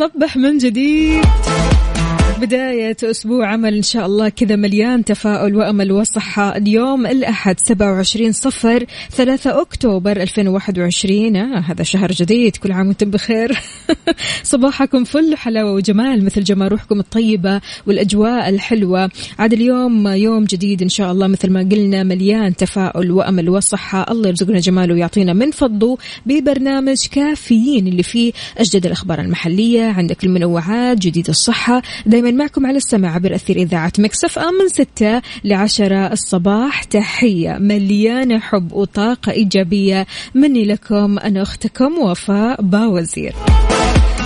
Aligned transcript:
صبح 0.00 0.36
من 0.36 0.58
جديد. 0.58 1.24
بداية 2.40 2.96
أسبوع 3.04 3.46
عمل 3.46 3.74
إن 3.74 3.82
شاء 3.82 4.06
الله 4.06 4.28
كذا 4.28 4.56
مليان 4.56 5.04
تفاؤل 5.04 5.56
وأمل 5.56 5.92
وصحة. 5.92 6.56
اليوم 6.56 7.06
الأحد 7.06 7.60
27 7.60 8.32
صفر 8.32 8.84
3 9.10 9.60
أكتوبر 9.60 10.22
2021 10.22 11.36
آه 11.36 11.60
هذا 11.60 11.82
شهر 11.82 12.12
جديد 12.12 12.56
كل 12.56 12.72
عام 12.72 12.86
وأنتم 12.86 13.10
بخير. 13.10 13.58
صباحكم 14.42 15.04
فل 15.04 15.36
حلاوة 15.36 15.72
وجمال 15.72 16.24
مثل 16.24 16.44
جمال 16.44 16.72
روحكم 16.72 17.00
الطيبة 17.00 17.60
والأجواء 17.86 18.48
الحلوة. 18.48 19.10
عاد 19.38 19.52
اليوم 19.52 20.08
يوم 20.08 20.44
جديد 20.44 20.82
إن 20.82 20.88
شاء 20.88 21.12
الله 21.12 21.26
مثل 21.26 21.50
ما 21.50 21.60
قلنا 21.60 22.02
مليان 22.02 22.56
تفاؤل 22.56 23.10
وأمل 23.10 23.48
وصحة. 23.48 24.06
الله 24.10 24.28
يرزقنا 24.28 24.58
جماله 24.58 24.94
ويعطينا 24.94 25.32
من 25.32 25.50
فضله 25.50 25.98
ببرنامج 26.26 27.06
كافيين 27.06 27.86
اللي 27.86 28.02
فيه 28.02 28.32
أجدد 28.58 28.86
الأخبار 28.86 29.20
المحلية 29.20 29.84
عندك 29.84 30.24
المنوعات 30.24 30.98
جديد 30.98 31.28
الصحة. 31.28 31.82
دايما 32.30 32.44
معكم 32.44 32.66
على 32.66 32.76
السمع 32.76 33.14
عبر 33.14 33.34
أثير 33.34 33.56
إذاعة 33.56 33.92
Mix 33.98 34.38
FM 34.38 34.54
من 34.54 34.68
ستة 34.68 35.22
لعشرة 35.44 36.12
الصباح. 36.12 36.84
تحية 36.84 37.58
مليانة 37.60 38.38
حب 38.38 38.72
وطاقة 38.72 39.32
إيجابية 39.32 40.06
مني 40.34 40.64
لكم 40.64 41.18
أنا 41.18 41.42
أختكم 41.42 41.98
وفاء 41.98 42.62
باوزير. 42.62 43.34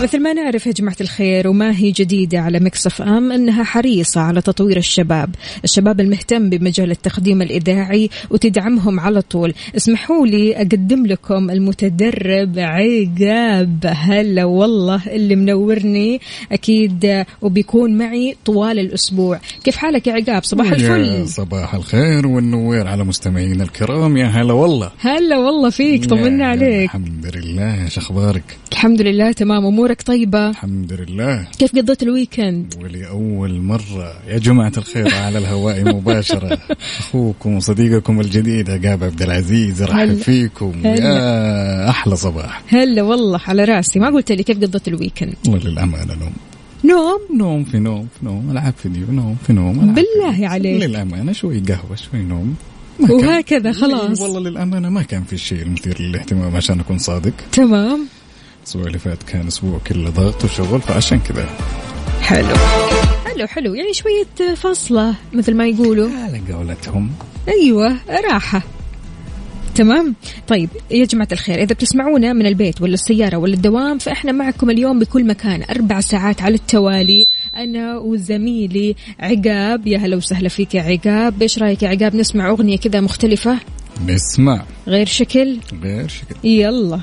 مثل 0.03 0.23
ما 0.23 0.33
نعرف 0.33 0.67
يا 0.67 0.73
جماعة 0.73 0.97
الخير 1.01 1.49
وما 1.49 1.77
هي 1.77 1.91
جديدة 1.91 2.39
على 2.39 2.61
Mix 2.61 3.03
FM 3.03 3.33
أنها 3.33 3.65
حريصة 3.65 4.21
على 4.21 4.43
تطوير 4.43 4.77
الشباب. 4.77 5.35
الشباب 5.65 6.01
المهتم 6.01 6.51
بمجال 6.51 6.91
التقديم 6.91 7.43
الإذاعي 7.43 8.11
وتدعمهم 8.31 9.01
على 9.01 9.23
طول. 9.23 9.55
اسمحوا 9.77 10.27
لي 10.27 10.57
أقدم 10.57 11.07
لكم 11.07 11.51
المتدرب 11.51 12.59
عقاب. 12.59 13.79
هلا 13.87 14.45
والله 14.45 15.01
اللي 15.07 15.37
منورني. 15.37 16.21
أكيد 16.53 17.25
وبيكون 17.43 17.99
معي 17.99 18.37
طوال 18.45 18.79
الأسبوع. 18.79 19.41
كيف 19.65 19.77
حالك 19.77 20.07
يا 20.07 20.13
عقاب؟ 20.13 20.45
صباح 20.45 20.73
الفل. 20.73 21.29
صباح 21.29 21.75
الخير 21.75 22.27
والنور 22.27 22.87
على 22.87 23.05
مستمعينا 23.05 23.65
الكرام. 23.65 24.17
يا 24.17 24.27
هلا 24.27 24.53
والله. 24.53 24.91
هلا 24.99 25.39
والله 25.39 25.71
فيك. 25.71 26.05
طمنا 26.05 26.47
عليك. 26.47 26.85
الحمد 26.85 27.37
لله. 27.37 27.85
إيش 27.85 27.99
أخبارك؟ 27.99 28.43
الحمد 28.73 29.03
لله 29.03 29.33
تمام. 29.33 29.65
أمورك 29.85 30.03
طيبة؟ 30.03 30.51
الحمد 30.51 30.93
لله. 30.93 31.47
كيف 31.59 31.77
قضيت 31.77 32.03
ال 32.03 32.11
weekend؟ 32.11 32.75
ولأول 32.83 33.61
مرة. 33.61 34.13
يا 34.29 34.39
جماعة 34.39 34.73
الخير 34.79 35.15
على 35.15 35.39
الهواء 35.39 35.85
مباشرة. 35.95 36.59
أخوكم 37.01 37.57
وصديقكم 37.57 38.21
الجديد 38.21 38.71
عقاب 38.71 39.05
عبد 39.05 39.23
العزيز 39.23 39.83
هلا. 39.83 39.93
رحب 39.93 40.15
فيكم. 40.15 40.73
هلا. 40.85 41.05
يا 41.05 41.91
أحلى 41.91 42.17
صباح. 42.17 42.63
هلا 42.69 43.03
والله 43.03 43.41
على 43.47 43.65
رأسي. 43.65 43.99
ما 43.99 44.07
قلت 44.11 44.33
لي 44.33 44.43
كيف 44.43 44.57
قضيت 44.57 44.89
ال 44.89 44.94
weekend؟ 44.94 45.35
والله 45.49 45.71
للأمانة 45.71 46.15
نوم. 46.15 46.33
نوم؟ 46.85 47.39
نوم 47.39 47.65
في 47.65 47.79
نوم 47.79 48.09
في 48.21 48.27
نوم. 48.27 48.51
ألعاب 48.51 48.75
فيديو 48.83 49.07
نوم 49.11 49.37
في 49.47 49.53
نوم 49.53 49.81
ألعاب 49.81 49.95
بالله. 49.95 50.49
عليك. 50.49 50.83
للأمانة 50.83 51.33
شوي 51.33 51.61
قهوة 51.61 51.97
شوي 51.97 52.23
نوم. 52.23 52.55
وهكذا 53.01 53.73
خلاص. 53.73 54.21
والله 54.21 54.41
للأمانة 54.41 54.89
ما 54.89 55.03
كان 55.03 55.25
في 55.25 55.33
الشيء 55.33 55.63
المثير 55.63 56.03
للاهتمام 56.03 56.57
عشان 56.57 56.81
أكون 56.81 56.99
صادق. 56.99 57.33
تمام. 57.53 58.07
الأسبوع 58.65 58.87
اللي 58.87 58.99
فات 58.99 59.23
كان 59.23 59.47
أسبوع 59.47 59.79
كله 59.87 60.11
ضغط 60.11 60.45
وشغل 60.45 60.81
فعشان 60.81 61.21
كذا. 61.21 61.49
حلو. 62.21 62.55
حلو 63.25 63.47
حلو. 63.47 63.75
يعني 63.75 63.93
شوية 63.93 64.55
فصلة 64.55 65.15
مثل 65.33 65.55
ما 65.55 65.67
يقولوا. 65.67 66.09
على 66.11 66.53
قولتهم. 66.53 67.11
أيوة 67.49 67.97
راحة. 68.31 68.63
تمام؟ 69.75 70.15
طيب 70.49 70.69
يا 70.91 71.05
جماعة 71.05 71.29
الخير 71.33 71.59
إذا 71.59 71.75
بتسمعونا 71.75 72.33
من 72.33 72.47
البيت 72.47 72.83
ولا 72.83 72.95
السيارة 72.95 73.37
ولا 73.37 73.55
الدوام 73.55 73.99
فإحنا 73.99 74.33
معكم 74.33 74.71
اليوم 74.71 74.99
بكل 74.99 75.27
مكان. 75.27 75.63
أربع 75.71 76.01
ساعات 76.01 76.43
على 76.43 76.55
التوالي. 76.55 77.27
أنا 77.57 77.99
وزميلي 77.99 78.97
عقاب. 79.21 79.87
يا 79.87 79.99
هلا 79.99 80.17
وسهلا 80.17 80.49
فيك 80.49 80.75
يا 80.75 80.83
عقاب. 80.83 81.43
إيش 81.43 81.59
رأيك 81.59 81.83
يا 81.83 81.89
عقاب؟ 81.89 82.17
نسمع 82.17 82.51
أغنية 82.51 82.77
كذا 82.77 83.01
مختلفة. 83.01 83.59
نسمع. 84.07 84.65
غير 84.87 85.07
شكل؟ 85.07 85.59
غير 85.83 86.09
شكل. 86.09 86.49
يلا. 86.49 87.01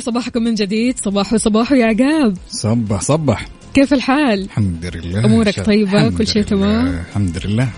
لي 0.00 0.04
صباحكم 0.04 0.42
من 0.42 0.54
جديد. 0.54 0.98
صباح 0.98 1.32
وصباح 1.32 1.72
يا 1.72 1.86
عقاب. 1.86 2.36
صبح 2.50 3.00
صبح. 3.00 3.46
كيف 3.74 3.92
الحال؟ 3.92 4.44
الحمد 4.44 4.90
لله. 4.94 5.52
طيبة؟ 5.62 5.98
الحمد 5.98 6.18
كل 6.18 6.26
شيء. 6.26 6.42
تمام؟ 6.42 7.04
الحمد 7.10 7.46
لله. 7.46 7.68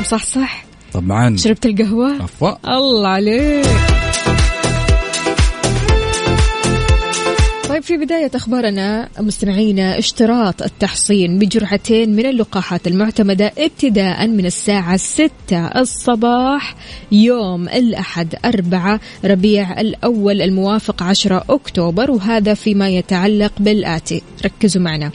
مصحصح؟ 0.00 0.64
طبعا. 0.92 1.36
شربت 1.36 1.66
القهوة؟ 1.66 2.24
أفا. 2.24 2.58
الله 2.64 3.08
عليك. 3.08 3.66
طيب 7.82 7.98
في 7.98 8.04
بداية 8.04 8.30
أخبارنا 8.34 9.08
مستمعينا 9.20 9.98
اشتراط 9.98 10.62
التحصين 10.62 11.38
بجرعتين 11.38 12.16
من 12.16 12.26
اللقاحات 12.26 12.86
المعتمدة 12.86 13.52
ابتداء 13.58 14.26
من 14.26 14.46
الساعة 14.46 14.96
6 14.96 15.30
الصباح 15.56 16.76
يوم 17.12 17.68
الأحد 17.68 18.34
أربعة 18.44 19.00
ربيع 19.24 19.80
الأول 19.80 20.42
الموافق 20.42 21.02
10 21.02 21.44
أكتوبر 21.50 22.10
وهذا 22.10 22.54
فيما 22.54 22.88
يتعلق 22.88 23.52
بالآتي 23.58 24.22
ركزوا 24.44 24.82
معنا. 24.82 25.10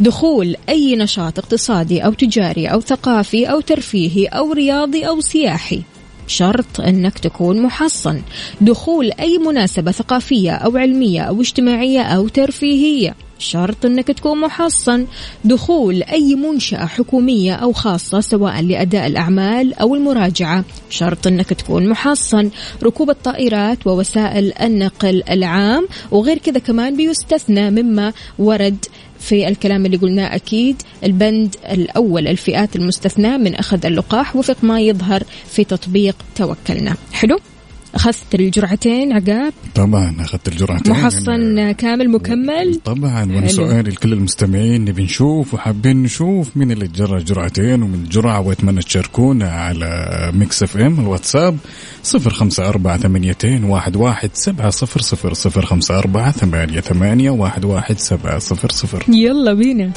دخول 0.00 0.56
أي 0.68 0.96
نشاط 0.96 1.38
اقتصادي 1.38 2.04
أو 2.04 2.12
تجاري 2.12 2.66
أو 2.66 2.80
ثقافي 2.80 3.46
أو 3.46 3.60
ترفيهي 3.60 4.26
أو 4.26 4.52
رياضي 4.52 5.08
أو 5.08 5.20
سياحي. 5.20 5.82
شرط 6.26 6.80
أنك 6.80 7.18
تكون 7.18 7.62
محصن. 7.62 8.20
دخول 8.60 9.10
أي 9.20 9.38
مناسبة 9.38 9.90
ثقافية 9.92 10.50
أو 10.52 10.76
علمية 10.76 11.20
أو 11.20 11.40
اجتماعية 11.40 12.02
أو 12.02 12.28
ترفيهية. 12.28 13.14
شرط 13.38 13.84
أنك 13.84 14.06
تكون 14.06 14.40
محصن. 14.40 15.06
دخول 15.44 16.02
أي 16.02 16.34
منشأة 16.34 16.86
حكومية 16.86 17.54
أو 17.54 17.72
خاصة 17.72 18.20
سواء 18.20 18.62
لأداء 18.62 19.06
الأعمال 19.06 19.74
أو 19.74 19.94
المراجعة. 19.94 20.64
شرط 20.90 21.26
أنك 21.26 21.48
تكون 21.48 21.88
محصن. 21.88 22.50
ركوب 22.82 23.10
الطائرات 23.10 23.86
ووسائل 23.86 24.52
النقل 24.52 25.22
العام 25.30 25.88
وغير 26.10 26.38
كذا 26.38 26.58
كمان 26.58 26.96
بيستثنى 26.96 27.70
مما 27.70 28.12
ورد 28.38 28.84
في 29.22 29.48
الكلام 29.48 29.86
اللي 29.86 29.96
قلناه 29.96 30.34
أكيد 30.34 30.82
البند 31.04 31.56
الأول 31.70 32.28
الفئات 32.28 32.76
المستثناة 32.76 33.36
من 33.36 33.54
أخذ 33.54 33.86
اللقاح 33.86 34.36
وفق 34.36 34.56
ما 34.62 34.80
يظهر 34.80 35.22
في 35.48 35.64
تطبيق 35.64 36.16
توكلنا. 36.36 36.94
حلو؟ 37.12 37.38
أخذت 37.94 38.34
الجرعتين 38.34 39.12
عقاب؟ 39.12 39.52
طبعا 39.74 40.16
أخذت 40.20 40.48
الجرعتين. 40.48 40.92
محصن 40.92 41.72
كامل 41.72 42.10
مكمل؟ 42.10 42.80
طبعا 42.84 43.24
وأنا 43.24 43.40
حلو. 43.40 43.48
سؤالي 43.48 43.90
لكل 43.90 44.12
المستمعين 44.12 44.84
نبي 44.84 45.02
نشوف 45.02 45.54
وحابين 45.54 46.02
نشوف 46.02 46.56
مين 46.56 46.72
اللي 46.72 46.88
جرى 46.88 47.22
جرعتين 47.22 47.82
ومن 47.82 48.04
جرعة 48.10 48.40
وأتمنى 48.40 48.80
تشاركونا 48.80 49.50
على 49.50 50.30
Mix 50.34 50.62
FM 50.62 51.00
الواتساب 51.00 51.56
صفر 52.02 52.30
خمسة 52.30 52.68
أربعة 52.68 52.98
ثمانيتين 52.98 53.64
واحد 53.64 53.96
واحد 53.96 54.30
سبعة 54.34 54.70
صفر 54.70 55.00
صفر 55.00 55.34
صفر 55.34 55.66
خمسة 55.66 55.98
أربعة 55.98 56.32
ثمانية 56.32 56.80
ثمانية 56.80 57.30
واحد 57.30 57.64
واحد 57.64 57.98
سبعة 57.98 58.38
صفر 58.38 58.70
صفر. 58.72 59.04
يلا 59.08 59.52
بينا. 59.52 59.92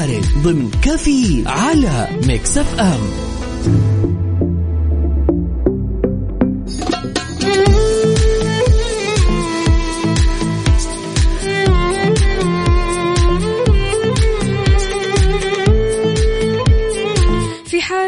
بارد 0.00 0.24
ضمن 0.42 0.70
كفي 0.82 1.42
على 1.46 2.08
Mix 2.26 2.58
FM. 2.58 4.19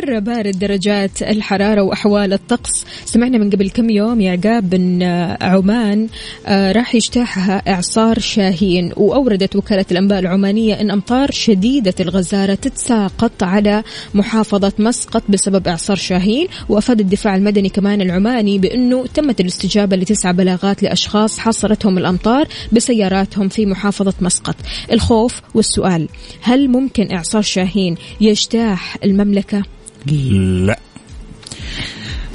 مرة 0.02 0.18
بارد 0.18 0.58
درجات 0.58 1.22
الحرارة 1.22 1.82
وأحوال 1.82 2.32
الطقس. 2.32 2.84
سمعنا 3.04 3.38
من 3.38 3.50
قبل 3.50 3.70
كم 3.70 3.90
يوم 3.90 4.20
يا 4.20 4.32
عقاب 4.32 4.74
أن 4.74 5.02
عمان 5.40 6.08
آه، 6.46 6.72
راح 6.72 6.94
يجتاحها 6.94 7.62
إعصار 7.72 8.18
شاهين 8.18 8.92
وأوردت 8.96 9.56
وكالة 9.56 9.84
الأنباء 9.90 10.18
العمانية 10.18 10.80
أن 10.80 10.90
أمطار 10.90 11.30
شديدة 11.30 11.94
الغزارة 12.00 12.54
تتساقط 12.54 13.42
على 13.42 13.82
محافظة 14.14 14.72
مسقط 14.78 15.22
بسبب 15.28 15.68
إعصار 15.68 15.96
شاهين. 15.96 16.48
وأفاد 16.68 17.00
الدفاع 17.00 17.36
المدني 17.36 17.68
كمان 17.68 18.00
العماني 18.00 18.58
بأنه 18.58 19.06
تمت 19.06 19.40
الاستجابة 19.40 19.96
لتسعة 19.96 20.32
بلاغات 20.32 20.82
لأشخاص 20.82 21.38
حصرتهم 21.38 21.98
الأمطار 21.98 22.48
بسياراتهم 22.72 23.48
في 23.48 23.66
محافظة 23.66 24.14
مسقط. 24.20 24.56
الخوف 24.92 25.40
والسؤال 25.54 26.08
هل 26.40 26.68
ممكن 26.68 27.12
إعصار 27.12 27.42
شاهين 27.42 27.96
يجتاح 28.20 28.96
المملكة؟ 29.04 29.62
لا. 30.06 30.78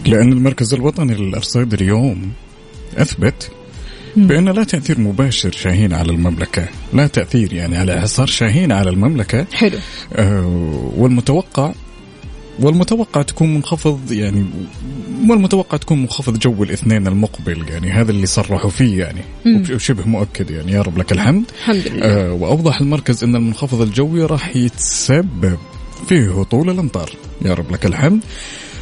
لأن 0.06 0.32
المركز 0.32 0.74
الوطني 0.74 1.16
للأرصاد 1.16 1.74
اليوم 1.74 2.32
أثبت 2.98 3.52
بأن 4.16 4.50
لا 4.50 4.64
تأثير 4.64 5.00
مباشر 5.00 5.52
شاهين 5.52 5.94
على 5.94 6.12
المملكة. 6.12 6.68
لا 6.94 7.08
تأثير 7.08 7.54
يعني 7.54 7.78
على 7.78 8.00
إعصار 8.00 8.28
شاهين 8.28 8.72
على 8.72 8.90
المملكة. 8.90 9.46
حلو. 9.54 9.78
آه، 10.14 10.92
والمتوقع 10.98 11.72
والمتوقع 12.60 13.22
تكون 13.22 13.54
منخفض 13.54 14.12
يعني 14.12 14.46
والمتوقع 15.30 15.78
تكون 15.78 16.02
منخفض 16.02 16.40
جو 16.40 16.64
الاثنين 16.64 17.08
المقبل. 17.08 17.70
يعني 17.70 17.92
هذا 17.92 18.12
اللي 18.12 18.26
صرحوا 18.26 18.70
فيه 18.70 19.00
يعني. 19.00 19.22
وشبه 19.76 20.06
مؤكد 20.06 20.52
يعني. 20.52 20.72
يا 20.72 20.82
رب 20.82 20.98
لك 20.98 21.12
الحمد. 21.12 21.44
الحمد 21.60 21.88
لله. 21.88 22.06
آه 22.06 22.34
وأوضح 22.34 22.82
المركز 22.82 23.24
إن 23.24 23.36
المنخفض 23.36 23.82
الجوي 23.82 24.26
راح 24.26 24.56
يتسبب 24.56 25.58
في 26.08 26.28
هطول 26.28 26.70
الأمطار. 26.70 27.10
يا 27.46 27.54
رب 27.54 27.72
لك 27.72 27.86
الحمد. 27.86 28.22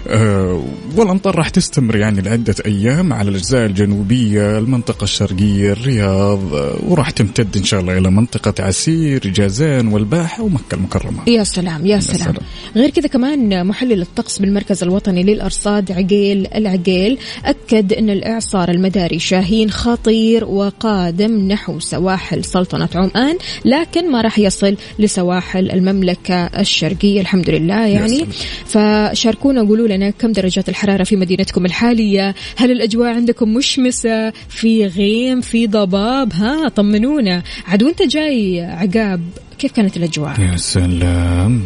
آه 0.08 0.64
والأمطار 0.98 1.36
راح 1.36 1.50
تستمر 1.50 1.96
يعني 1.96 2.22
لعدة 2.22 2.56
أيام 2.66 3.14
على 3.14 3.30
الأجزاء 3.30 3.66
الجنوبية، 3.66 4.58
المنطقة 4.58 5.04
الشرقية، 5.04 5.72
الرياض 5.72 6.54
آه 6.54 6.76
وراح 6.88 7.10
تمتد 7.10 7.58
إن 7.58 7.64
شاء 7.64 7.80
الله 7.80 7.98
إلى 7.98 8.12
منطقة 8.12 8.64
عسير، 8.64 9.28
جازان 9.28 9.88
والباحه 9.88 10.44
ومكه 10.44 10.76
المكرمة. 10.76 11.20
يا 11.28 11.44
سلام 11.44 11.86
يا 11.86 12.00
سلام 12.00 12.20
سلام. 12.20 12.46
غير 12.76 12.90
كذا 12.90 13.08
كمان 13.08 13.68
محلل 13.68 14.02
الطقس 14.02 14.40
بالمركز 14.40 14.84
الوطني 14.84 15.24
للأرصاد 15.24 15.92
عقيل 15.92 16.48
العقيل 16.56 17.18
أكد 17.46 17.94
أن 17.94 18.10
الإعصار 18.10 18.70
المداري 18.70 19.20
شاهين 19.20 19.72
خطير 19.72 20.46
وقادم 20.46 21.48
نحو 21.48 21.80
سواحل 21.80 22.44
سلطنة 22.44 22.90
عمان 22.96 23.38
لكن 23.66 24.12
ما 24.12 24.22
راح 24.22 24.40
يصل 24.40 24.78
لسواحل 25.00 25.72
المملكة 25.72 26.46
الشرقية 26.46 27.22
الحمد 27.22 27.50
لله 27.50 27.88
يعني. 27.88 28.26
فشاركونا 28.66 29.62
قولوا 29.62 29.88
لنا 29.96 30.10
كم 30.10 30.32
درجات 30.32 30.70
الحرارة 30.70 31.04
في 31.04 31.16
مدينتكم 31.16 31.66
الحالية؟ 31.66 32.36
هل 32.56 32.72
الأجواء 32.72 33.14
عندكم 33.14 33.54
مشمسة؟ 33.54 34.30
في 34.50 34.86
غيم؟ 34.86 35.42
في 35.42 35.68
ضباب؟ 35.68 36.34
ها 36.34 36.70
طمنونا. 36.70 37.44
عاد 37.68 37.84
وانت 37.84 38.02
جاي 38.02 38.62
عقاب 38.62 39.22
كيف 39.58 39.72
كانت 39.72 39.98
الأجواء؟ 39.98 40.40
يا 40.40 40.58
سلام. 40.58 41.62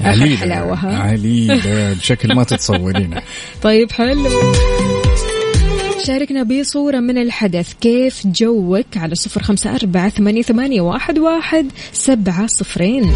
عليلة 0.00 0.36
حلاوة،؟ 0.36 0.86
عليلة 0.96 1.92
بشكل 2.00 2.34
ما 2.34 2.44
تتصورين 2.44 3.14
طيب 3.62 3.92
حلو. 3.92 4.30
شاركنا 6.06 6.42
بصورة 6.42 7.00
من 7.00 7.18
الحدث. 7.18 7.72
كيف 7.80 8.26
جوك؟ 8.26 8.96
على 8.96 9.14
صفر 9.14 9.42
خمسة 9.42 9.74
أربعة 9.74 10.08
ثمانية, 10.08 10.42
ثمانية 10.42 10.80
واحد, 10.80 11.18
واحد 11.18 11.66
سبعة 11.92 12.46
صفرين. 12.46 13.12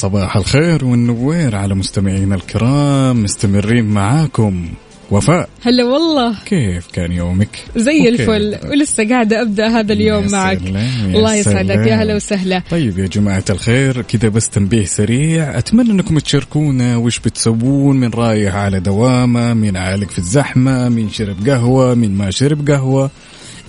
صباح 0.00 0.36
الخير 0.36 0.84
والنوير 0.84 1.56
على 1.56 1.74
مستمعينا 1.74 2.34
الكرام 2.34 3.22
مستمرين 3.22 3.84
معاكم. 3.84 4.68
وفاء 5.10 5.48
هلا 5.62 5.84
والله. 5.84 6.34
كيف 6.46 6.86
كان 6.92 7.12
يومك؟ 7.12 7.48
زي. 7.76 8.08
الفل. 8.08 8.58
ولسه 8.70 9.08
قاعدة 9.08 9.42
أبدأ 9.42 9.68
هذا 9.68 9.92
اليوم 9.92 10.24
يا 10.24 10.28
معك. 10.28 10.58
سلام، 10.58 11.10
يا 11.10 11.16
الله 11.16 11.34
يسعدك. 11.34 11.86
يا. 11.86 12.02
هلا 12.02 12.14
وسهلا. 12.14 12.62
طيب 12.70 12.98
يا 12.98 13.06
جماعة 13.06 13.44
الخير 13.50 14.02
كذا 14.02 14.28
بس 14.28 14.48
تنبيه 14.48 14.84
سريع. 14.84 15.58
أتمنى 15.58 15.90
أنكم 15.90 16.18
تشاركونا 16.18 16.96
وش 16.96 17.18
بتسوون 17.18 17.96
من 17.96 18.10
رايح 18.10 18.54
على 18.54 18.80
دوامة 18.80 19.54
من 19.54 19.76
عالق 19.76 20.10
في 20.10 20.18
الزحمة 20.18 20.88
من 20.88 21.10
شرب 21.10 21.48
قهوة 21.48 21.94
من 21.94 22.14
ما 22.14 22.30
شرب 22.30 22.70
قهوة. 22.70 23.10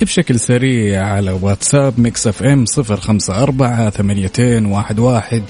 بشكل 0.01 0.39
سريع 0.39 1.05
على 1.05 1.31
واتساب 1.31 1.99
ميكس 1.99 2.27
أف 2.27 2.43
إم 2.43 2.65
صفر 2.65 2.97
خمسة 2.97 3.43
أربعة 3.43 3.89
ثمانيتين 3.89 4.65
واحد 4.65 4.99
واحد. 4.99 5.43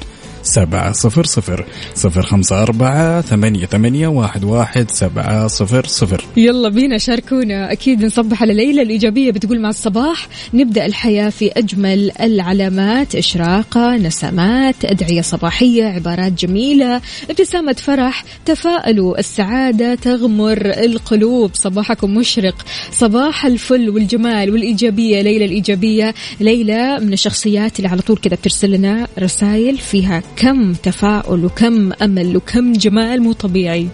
سبعة 0.44 0.92
صفر 0.92 1.24
صفر 1.24 1.66
صفر 1.96 2.22
خمسة 2.22 2.62
أربعة 2.62 3.22
ثمانية 3.22 3.66
ثمانية 3.66 4.08
واحد 4.08 4.44
واحد 4.44 4.92
سبعة 4.92 5.48
صفر 5.48 5.86
صفر. 5.86 6.26
يلا 6.38 6.70
بينا 6.70 6.98
شاركونا. 6.98 7.72
أكيد 7.72 8.06
نصبح 8.06 8.42
على 8.42 8.54
ليلى 8.54 8.82
الإيجابية 8.82 9.32
بتقول 9.32 9.60
مع 9.62 9.70
الصباح. 9.70 10.28
نبدأ 10.54 10.86
الحياة 10.86 11.30
في 11.30 11.52
أجمل 11.52 12.12
العلامات 12.22 13.16
إشراقة 13.16 13.98
نسمات 13.98 14.86
أدعية 14.86 15.22
صباحية 15.22 15.84
عبارات 15.84 16.32
جميلة 16.32 17.02
ابتسامة 17.30 17.74
فرح 17.74 18.24
تفاءلوا 18.46 19.20
السعادة 19.20 19.96
تغمر 19.96 20.58
القلوب. 20.66 21.52
صباحكم 21.54 22.14
مشرق. 22.14 22.66
صباح 22.92 23.46
الفل 23.46 23.90
والجمال 23.90 24.52
والإيجابية. 24.52 25.22
ليلى 25.22 25.46
الإيجابية. 25.46 26.14
ليلى 26.40 27.00
من 27.00 27.14
الشخصيات 27.14 27.78
اللي 27.78 27.90
على 27.90 28.02
طول 28.02 28.18
كذا 28.18 28.36
بترسل 28.36 28.72
لنا 28.72 29.08
رسائل 29.20 29.78
فيها 29.78 30.24
كم 30.36 30.74
تفاؤل 30.74 31.46
وكم 31.46 31.92
أمل 32.02 32.38
وكم 32.38 32.74
جمال 32.74 33.22
مو 33.22 33.34
طبيعي. 33.34 33.88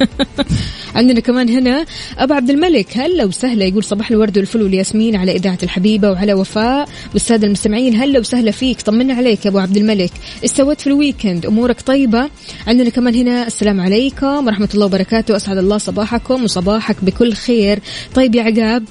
عندنا 0.94 1.20
كمان 1.20 1.48
هنا 1.48 1.86
أبو 2.18 2.34
عبد 2.34 2.50
الملك 2.50 2.98
هلا 2.98 3.24
وسهلا 3.24 3.64
يقول 3.64 3.84
صباح 3.84 4.10
الورد 4.10 4.38
والفل 4.38 4.62
والياسمين 4.62 5.16
على 5.16 5.36
إذاعة 5.36 5.58
الحبيبة 5.62 6.10
وعلى 6.10 6.34
وفاء. 6.34 6.88
والساده 7.12 7.46
المستمعين 7.46 7.96
هلا 7.96 8.18
وسهلا 8.18 8.50
فيك 8.50 8.82
طمنا 8.82 9.14
عليك 9.14 9.44
يا 9.44 9.50
أبو 9.50 9.58
عبد 9.58 9.76
الملك. 9.76 10.10
إيش 10.42 10.50
سويت 10.50 10.80
في 10.80 10.86
ال 10.86 10.93
weekend؟ 10.93 11.46
أمورك 11.46 11.80
طيبة؟ 11.80 12.30
عندنا 12.66 12.90
كمان 12.90 13.14
هنا 13.14 13.46
السلام 13.46 13.80
عليكم 13.80 14.46
ورحمة 14.46 14.68
الله 14.74 14.86
وبركاته 14.86 15.36
أسعد 15.36 15.58
الله 15.58 15.78
صباحكم 15.78 16.44
وصباحك 16.44 16.96
بكل 17.02 17.32
خير. 17.32 17.78
طيب 18.14 18.34
يا 18.34 18.42
عقاب 18.42 18.84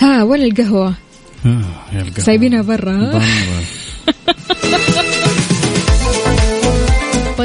ها 0.00 0.22
وين 0.22 0.42
القهوة. 0.42 0.94
سايبينها 2.18 2.62
برا. 2.62 2.92
ها؟ 2.92 3.12
برا. 3.12 3.24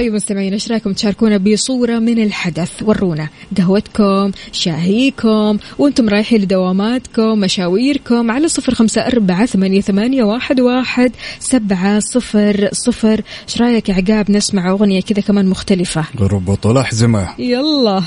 طيب 0.06 0.14
مستمعين 0.14 0.54
إيش 0.54 0.72
رأيكم 0.72 0.94
تشاركونا 0.94 1.38
بصورة 1.38 2.00
من 2.00 2.24
الحدث؟ 2.24 2.84
ورونا 2.84 3.30
قهوتكم 3.58 4.32
شاهيكم 4.52 5.58
وأنتم 5.78 6.10
رايحين 6.10 6.42
لدواماتكم 6.42 7.40
مشاويركم 7.40 8.32
على 8.32 8.48
صفر 8.48 8.74
خمسة 8.74 9.02
أربعة 9.02 9.46
ثمانية, 9.46 9.82
ثمانية 9.82 10.24
واحد, 10.24 10.62
واحد 10.62 11.12
سبعة 11.40 12.00
صفر 12.00 12.70
صفر. 12.72 13.22
إيش 13.48 13.62
رأيك 13.62 13.90
يا 13.90 13.94
عقاب 13.94 14.32
نسمع 14.32 14.70
أغنية 14.70 15.02
كذا 15.02 15.22
كمان 15.22 15.46
مختلفة؟ 15.46 16.06
ربط 16.20 16.68
الأحزمة 16.68 17.30
يلا. 17.40 18.04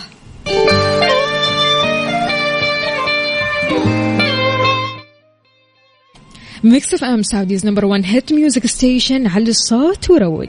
Mix 6.64 6.94
FM 6.94 7.22
Saudi's 7.22 7.66
number 7.66 7.84
1 7.84 8.02
hit 8.06 8.32
music 8.32 8.66
station 8.66 9.26
على 9.26 9.48
الصوت 9.48 10.10
وروج 10.10 10.48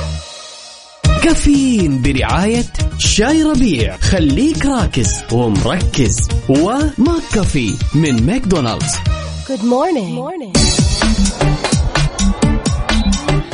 كافيين 1.23 2.01
برعاية 2.01 2.65
شاي 2.97 3.43
ربيع. 3.43 3.97
خليك 3.97 4.65
راكز 4.65 5.21
ومركز. 5.31 6.27
و 6.49 7.21
McCafé 7.33 7.73
من 7.95 8.25
ماكدونالدز. 8.25 8.93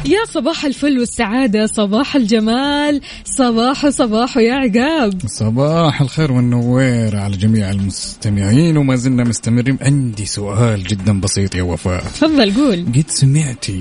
يا 0.06 0.26
صباح 0.34 0.66
الفل 0.66 1.00
والسعادة 1.00 1.66
صباح 1.66 2.16
الجمال 2.16 3.02
صباح 3.26 3.90
صباح 3.90 4.38
يا 4.38 4.54
عقاب. 4.54 5.28
صباح 5.28 6.02
الخير 6.02 6.32
والنوير 6.32 7.16
على 7.18 7.38
جميع 7.38 7.70
المستمعين 7.70 8.78
وما 8.78 8.96
زلنا 8.96 9.24
مستمرين. 9.24 9.78
عندي 9.82 10.26
سؤال 10.26 10.84
جدا 10.84 11.20
بسيط 11.20 11.56
يا 11.56 11.64
وفاء. 11.64 12.04
تفضل 12.04 12.54
قول. 12.54 12.86
قد 12.96 13.06
سمعتي 13.08 13.80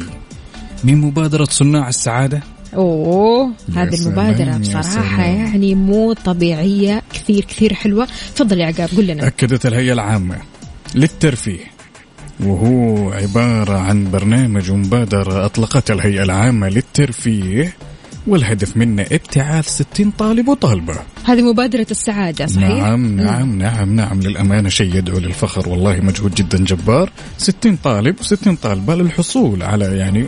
من 0.85 1.01
مبادرة 1.01 1.45
صناع 1.51 1.89
السعادة؟ 1.89 2.56
أوه 2.77 3.51
هذه 3.75 3.95
بصراحة 4.59 4.83
سلام. 4.83 5.21
يعني 5.21 5.75
مو 5.75 6.13
طبيعية 6.13 7.03
كثير 7.13 7.45
كثير 7.45 7.75
حلوة. 7.75 8.09
تفضل 8.37 8.61
يا 8.61 8.67
عقاب 8.67 8.89
قول 8.97 9.07
لنا. 9.07 9.27
أكدت 9.27 9.67
الهيئة 9.67 9.93
العامة 9.93 10.37
للترفيه 10.95 11.77
وهو 12.41 13.11
عبارة 13.13 13.79
عن 13.79 14.11
برنامج 14.11 14.71
ومبادرة 14.71 15.45
أطلقتها 15.45 15.95
الهيئة 15.95 16.23
العامة 16.23 16.69
للترفيه 16.69 17.75
والهدف 18.27 18.77
منه 18.77 19.03
ابتعاث 19.03 19.69
60 19.69 20.11
طالب 20.11 20.49
وطالبة. 20.49 20.95
هذه 21.25 21.43
مبادرة 21.43 21.87
السعادة 21.91 22.47
صحيح؟ 22.47 22.69
نعم 22.69 23.17
نعم 23.17 23.59
نعم 23.59 23.97
نعم 23.97 24.21
للأمانة 24.21 24.69
شيء 24.69 24.97
يدعو 24.97 25.19
للفخر 25.19 25.69
والله 25.69 26.01
مجهود 26.01 26.35
جدا 26.35 26.65
جبار. 26.65 27.11
60 27.39 27.77
طالب 27.77 28.17
و60 28.21 28.55
طالبة 28.63 28.95
للحصول 28.95 29.63
على 29.63 29.85
يعني 29.85 30.27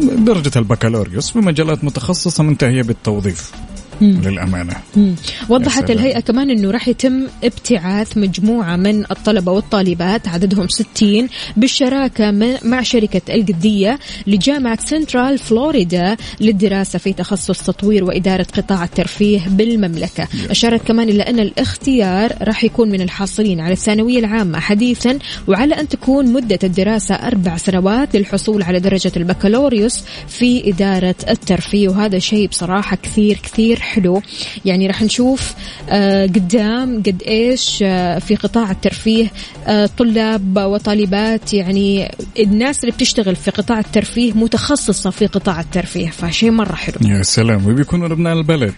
درجة 0.00 0.58
البكالوريوس 0.58 1.30
في 1.30 1.38
مجالات 1.38 1.84
متخصصة 1.84 2.42
منتهية 2.42 2.82
بالتوظيف. 2.82 3.52
للأمانة. 4.00 4.72
مم. 4.96 5.14
وضحت 5.48 5.84
سلام. 5.86 5.98
الهيئة 5.98 6.20
كمان 6.20 6.50
أنه 6.50 6.70
راح 6.70 6.88
يتم 6.88 7.26
ابتعاث 7.44 8.16
مجموعة 8.18 8.76
من 8.76 9.04
الطلبة 9.10 9.52
والطالبات 9.52 10.28
عددهم 10.28 10.68
60 10.68 11.28
بالشراكة 11.56 12.30
م- 12.30 12.56
مع 12.64 12.82
شركة 12.82 13.34
القدية 13.34 13.98
لجامعة 14.26 14.78
سنترال 14.86 15.38
فلوريدا 15.38 16.16
للدراسة 16.40 16.98
في 16.98 17.12
تخصص 17.12 17.62
تطوير 17.62 18.04
وإدارة 18.04 18.46
قطاع 18.56 18.84
الترفيه 18.84 19.40
بالمملكة. 19.48 20.28
أشارت 20.50 20.86
كمان 20.86 21.08
إلى 21.08 21.22
أن 21.22 21.40
الاختيار 21.40 22.32
راح 22.42 22.64
يكون 22.64 22.90
من 22.90 23.00
الحاصلين 23.00 23.60
على 23.60 23.72
الثانوية 23.72 24.18
العامة 24.18 24.60
حديثا 24.60 25.18
وعلى 25.48 25.74
أن 25.80 25.88
تكون 25.88 26.32
مدة 26.32 26.58
الدراسة 26.64 27.14
أربع 27.14 27.56
سنوات 27.56 28.16
للحصول 28.16 28.62
على 28.62 28.80
درجة 28.80 29.12
البكالوريوس 29.16 30.00
في 30.28 30.68
إدارة 30.70 31.14
الترفيه. 31.28 31.88
وهذا 31.88 32.18
شيء 32.18 32.48
بصراحة 32.48 32.96
كثير 33.02 33.38
كثير 33.42 33.76
حلو. 33.90 34.22
يعني 34.64 34.86
راح 34.86 35.02
نشوف 35.02 35.54
آه، 35.88 36.26
قدام 36.26 37.02
قد 37.02 37.22
إيش 37.26 37.78
آه، 37.82 38.18
في 38.18 38.34
قطاع 38.36 38.70
الترفيه 38.70 39.30
آه، 39.66 39.90
طلاب 39.98 40.56
وطالبات. 40.56 41.54
يعني 41.54 42.10
الناس 42.38 42.84
اللي 42.84 42.92
بتشتغل 42.92 43.36
في 43.36 43.50
قطاع 43.50 43.78
الترفيه 43.78 44.32
متخصصة 44.32 45.10
في 45.10 45.26
قطاع 45.26 45.60
الترفيه 45.60 46.08
فشيء 46.10 46.50
مرة 46.50 46.74
حلو. 46.74 46.94
يا 47.04 47.22
سلام. 47.22 47.66
وبيكونوا 47.66 48.06
ابناء 48.06 48.32
البلد. 48.32 48.74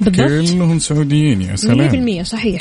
بالضبط. 0.00 0.50
كلهم 0.50 0.78
سعوديين 0.78 1.42
يا 1.42 1.56
سلام. 1.56 2.20
100% 2.22 2.22
صحيح. 2.22 2.60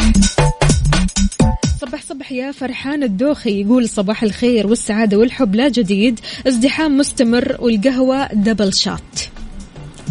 صبح 1.81 2.03
صبح 2.09 2.31
يا 2.31 2.51
فرحان 2.51 3.03
الدوخي. 3.03 3.61
يقول 3.61 3.89
صباح 3.89 4.23
الخير 4.23 4.67
والسعادة 4.67 5.17
والحب 5.17 5.55
لا 5.55 5.69
جديد. 5.69 6.19
ازدحام 6.47 6.97
مستمر 6.97 7.57
والقهوة 7.59 8.27
double 8.33 8.73
shot 8.73 9.19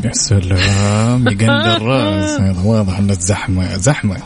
يا 0.04 0.12
سلام 0.12 1.28
يقند 1.28 1.66
الراس. 1.66 2.40
واضح 2.66 2.98
ان 2.98 3.10
الزحمه 3.10 3.76
زحمة. 3.76 4.16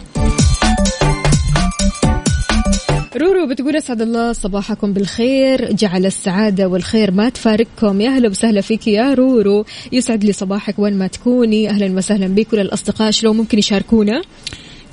رورو 3.16 3.46
بتقول 3.46 3.76
أسعد 3.76 4.02
الله 4.02 4.32
صباحكم 4.32 4.92
بالخير. 4.92 5.72
جعل 5.72 6.06
السعادة 6.06 6.68
والخير 6.68 7.10
ما 7.10 7.28
تفارقكم. 7.28 8.00
يا 8.00 8.10
أهلا 8.10 8.28
وسهلا 8.28 8.60
فيك 8.60 8.86
يا 8.86 9.14
رورو. 9.14 9.64
يسعد 9.92 10.24
لي 10.24 10.32
صباحك 10.32 10.78
وين 10.78 10.98
ما 10.98 11.06
تكوني. 11.06 11.70
أهلا 11.70 11.96
وسهلا 11.96 12.26
بك 12.26 12.52
وللأصدقاء. 12.52 13.10
شلون 13.10 13.32
ممكن 13.32 13.58
يشاركونا؟ 13.58 14.22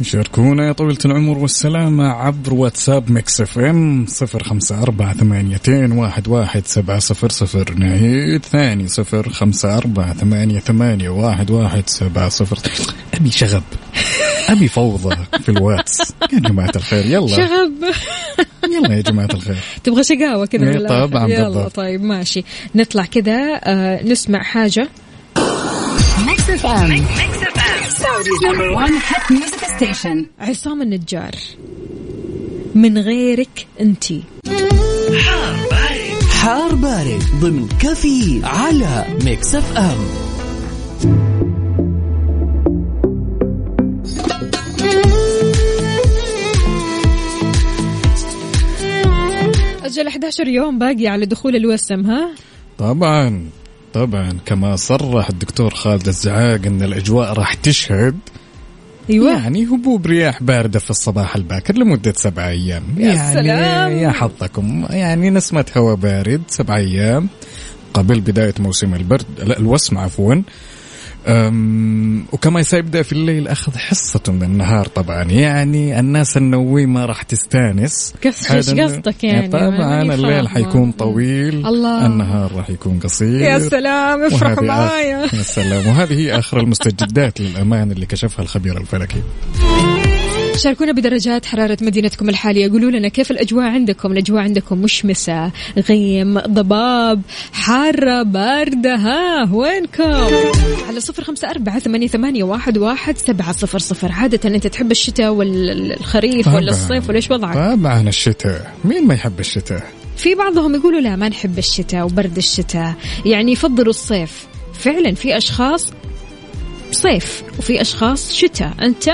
يشاركونا 0.01 0.67
يا 0.67 0.72
طويلة 0.72 0.98
العمر 1.05 1.38
والسلامة 1.38 2.08
عبر 2.08 2.53
واتساب 2.53 3.12
Mix 3.12 3.41
FM 3.41 4.05
صفر 4.08 4.43
خمسة 4.43 4.81
أربعة 4.81 5.13
ثمانيتين 5.13 5.91
واحد 5.91 6.27
واحد 6.27 6.67
سبعة 6.67 7.00
صفر 7.00 7.29
صفر 7.29 7.74
نعيد 7.74 8.46
ثاني 8.46 8.88
صفر 8.88 9.29
خمسة 9.29 9.77
أربعة 9.77 10.13
ثمانية 10.13 10.60
ثمانية 10.60 11.10
واحد 11.10 11.51
واحد 11.51 11.84
سبعة 11.89 12.29
صفر 12.29 12.58
أبي 13.20 13.31
شغب 13.31 13.63
أبي 14.50 14.67
فوضى 14.67 15.15
في 15.43 15.50
الواتس. 15.50 16.13
يا 16.34 16.39
جماعة 16.39 16.72
الخير 16.75 17.05
يلا. 17.05 17.27
شغب. 17.27 17.74
يلا 18.74 18.96
يا 18.96 19.01
جماعة 19.01 19.29
الخير. 19.34 19.58
تبغى 19.84 20.03
شقاوة 20.03 20.46
كذا 20.46 20.62
إيه 20.63 20.70
من 20.70 20.75
الآخر. 20.75 21.08
طبعاً، 21.08 21.27
يلا 21.27 21.43
بالضبط. 21.43 21.75
طيب 21.75 22.03
ماشي. 22.03 22.43
نطلع 22.75 23.05
كذا 23.05 23.60
آه 23.63 24.03
نسمع 24.03 24.43
حاجة. 24.43 24.89
FM. 26.51 26.91
Saudi's 28.01 28.41
number 28.41 28.74
one 28.74 28.93
hit 28.93 29.29
music 29.29 29.61
station. 29.81 30.25
عصام 30.39 30.81
النجار. 30.81 31.35
من 32.75 32.97
غيرك 32.97 33.67
انتي 33.79 34.23
حار 36.29 36.75
بارد 36.75 37.23
ضمن 37.41 37.67
كفي 37.67 38.41
على 38.43 39.05
Mix 39.25 39.55
FM. 39.55 39.98
أجل 49.83 50.07
11 50.07 50.47
يوم 50.47 50.79
باقي 50.79 51.07
على 51.07 51.25
دخول 51.25 51.55
الوسم 51.55 52.05
ها؟ 52.05 52.29
طبعا 52.77 53.50
طبعا 53.93 54.38
كما 54.45 54.75
صرح 54.75 55.29
الدكتور 55.29 55.73
خالد 55.73 56.07
الزعاق 56.07 56.65
إن 56.65 56.81
الأجواء 56.83 57.33
راح 57.33 57.53
تشهد. 57.53 58.19
أيوه. 59.12 59.32
يعني 59.32 59.65
هبوب 59.65 60.08
رياح 60.08 60.44
باردة 60.44 60.80
في 60.80 60.89
الصباح 60.89 61.36
الباكر 61.36 61.75
لمدة 61.77 62.13
سبعة 62.18 62.48
أيام. 62.48 62.84
يا 62.98 63.13
يعني 63.13 63.34
سلام. 63.34 63.91
يا 63.91 64.10
حظكم. 64.10 64.86
يعني 64.89 65.30
نسمة 65.30 65.65
هواء 65.77 65.96
بارد 65.96 66.41
سبعة 66.48 66.77
أيام 66.77 67.30
قبل 67.94 68.22
بداية 68.22 68.53
موسم 68.60 68.94
البرد 68.94 69.25
لا 69.38 69.60
الوسم 69.60 69.98
عفوا. 69.98 70.36
وكما 72.33 72.63
سيبدأ 72.63 73.01
في 73.01 73.11
الليل 73.13 73.47
أخذ 73.47 73.77
حصة 73.77 74.21
من 74.27 74.43
النهار 74.43 74.85
طبعا. 74.87 75.23
يعني 75.23 75.99
الناس 75.99 76.37
النويمة 76.37 77.05
راح 77.05 77.21
تستانس. 77.23 78.13
إنه- 78.73 78.81
قصدك 78.81 79.23
يعني؟ 79.23 79.47
طبعا 79.47 80.01
الليل. 80.01 80.47
حيكون 80.47 80.91
طويل. 80.91 81.65
الله. 81.67 82.05
النهار 82.05 82.51
راح 82.55 82.69
يكون 82.69 82.99
قصير. 82.99 83.41
يا 83.41 83.59
سلام 83.59 84.23
افرح 84.23 84.61
معايا. 84.61 85.21
يا 85.33 85.43
سلام. 85.43 85.87
وهذه 85.87 86.13
هي 86.13 86.39
آخر 86.39 86.59
المستجدات 86.59 87.41
للأمان 87.41 87.91
اللي 87.91 88.05
كشفها 88.05 88.43
الخبير 88.43 88.77
الفلكي. 88.77 89.21
شاركونا 90.58 90.91
بدرجات 90.91 91.46
حرارة 91.46 91.77
مدينتكم 91.81 92.29
الحالية. 92.29 92.72
قولوا 92.72 92.91
لنا 92.91 93.08
كيف 93.08 93.31
الأجواء 93.31 93.65
عندكم؟ 93.65 94.12
الأجواء 94.12 94.43
عندكم 94.43 94.77
مشمسة 94.77 95.51
غيم 95.89 96.39
ضباب 96.39 97.22
حارة 97.53 98.24
باردة. 98.24 98.96
ها 98.96 99.53
وينكم؟ 99.53 100.27
على 100.88 101.00
صفر 101.00 101.24
خمسة 101.24 101.50
أربعة 101.50 101.79
ثمانية, 101.79 102.08
ثمانية 102.08 102.43
واحد, 102.43 102.77
واحد 102.77 103.17
سبعة 103.17 103.51
صفر 103.51 103.79
صفر. 103.79 104.12
عادة 104.12 104.50
أنت 104.55 104.67
تحب 104.67 104.91
الشتاء 104.91 105.34
والخريف 105.34 106.46
طبعاً. 106.46 106.58
ولا 106.58 106.70
الصيف 106.70 107.10
ولا 107.10 107.15
إيش 107.15 107.31
وضعك؟ 107.31 107.53
طبعا 107.53 108.10
الشتاء. 108.10 108.74
مين 108.86 109.08
ما 109.08 109.13
يحب 109.13 109.39
الشتاء؟ 109.39 109.84
في 110.17 110.36
بعضهم 110.36 110.75
يقولوا 110.75 111.01
لا 111.01 111.15
ما 111.15 111.29
نحب 111.29 111.58
الشتاء 111.58 112.05
وبرد 112.05 112.38
الشتاء. 112.38 112.93
يعني 113.25 113.51
يفضلوا 113.51 113.89
الصيف. 113.89 114.48
فعلا 114.74 115.15
في 115.15 115.38
أشخاص 115.38 115.93
صيف 116.91 117.43
وفي 117.60 117.81
أشخاص 117.81 118.34
شتاء. 118.34 118.74
أنت 118.81 119.10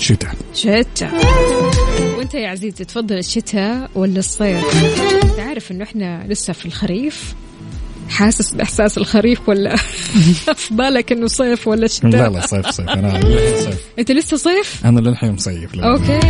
شتاء. 0.00 0.34
شتاء. 0.54 1.10
وانت 2.18 2.34
يا 2.34 2.48
عزيزي 2.48 2.84
تفضل 2.84 3.18
الشتاء 3.18 3.90
ولا 3.94 4.18
الصيف؟ 4.18 4.84
أنت 5.24 5.38
عارف 5.40 5.70
إنه 5.70 5.84
إحنا 5.84 6.24
لسه 6.28 6.52
في 6.52 6.66
الخريف. 6.66 7.34
حاسس 8.08 8.54
بإحساس 8.54 8.98
الخريف 8.98 9.48
ولا 9.48 9.76
في 10.56 10.74
بالك 10.74 11.12
إنه 11.12 11.26
صيف 11.26 11.68
ولا 11.68 11.86
شتاء؟ 11.86 12.10
لا 12.10 12.28
لا 12.28 12.46
صيف 12.46 12.66
صيف. 12.70 12.88
أنا 12.88 13.20
صيف. 13.64 13.80
أنت 13.98 14.12
لسه 14.12 14.36
صيف؟ 14.36 14.86
أنا 14.86 15.00
للحين 15.00 15.32
مصيف. 15.32 15.74
أوكي. 15.74 16.20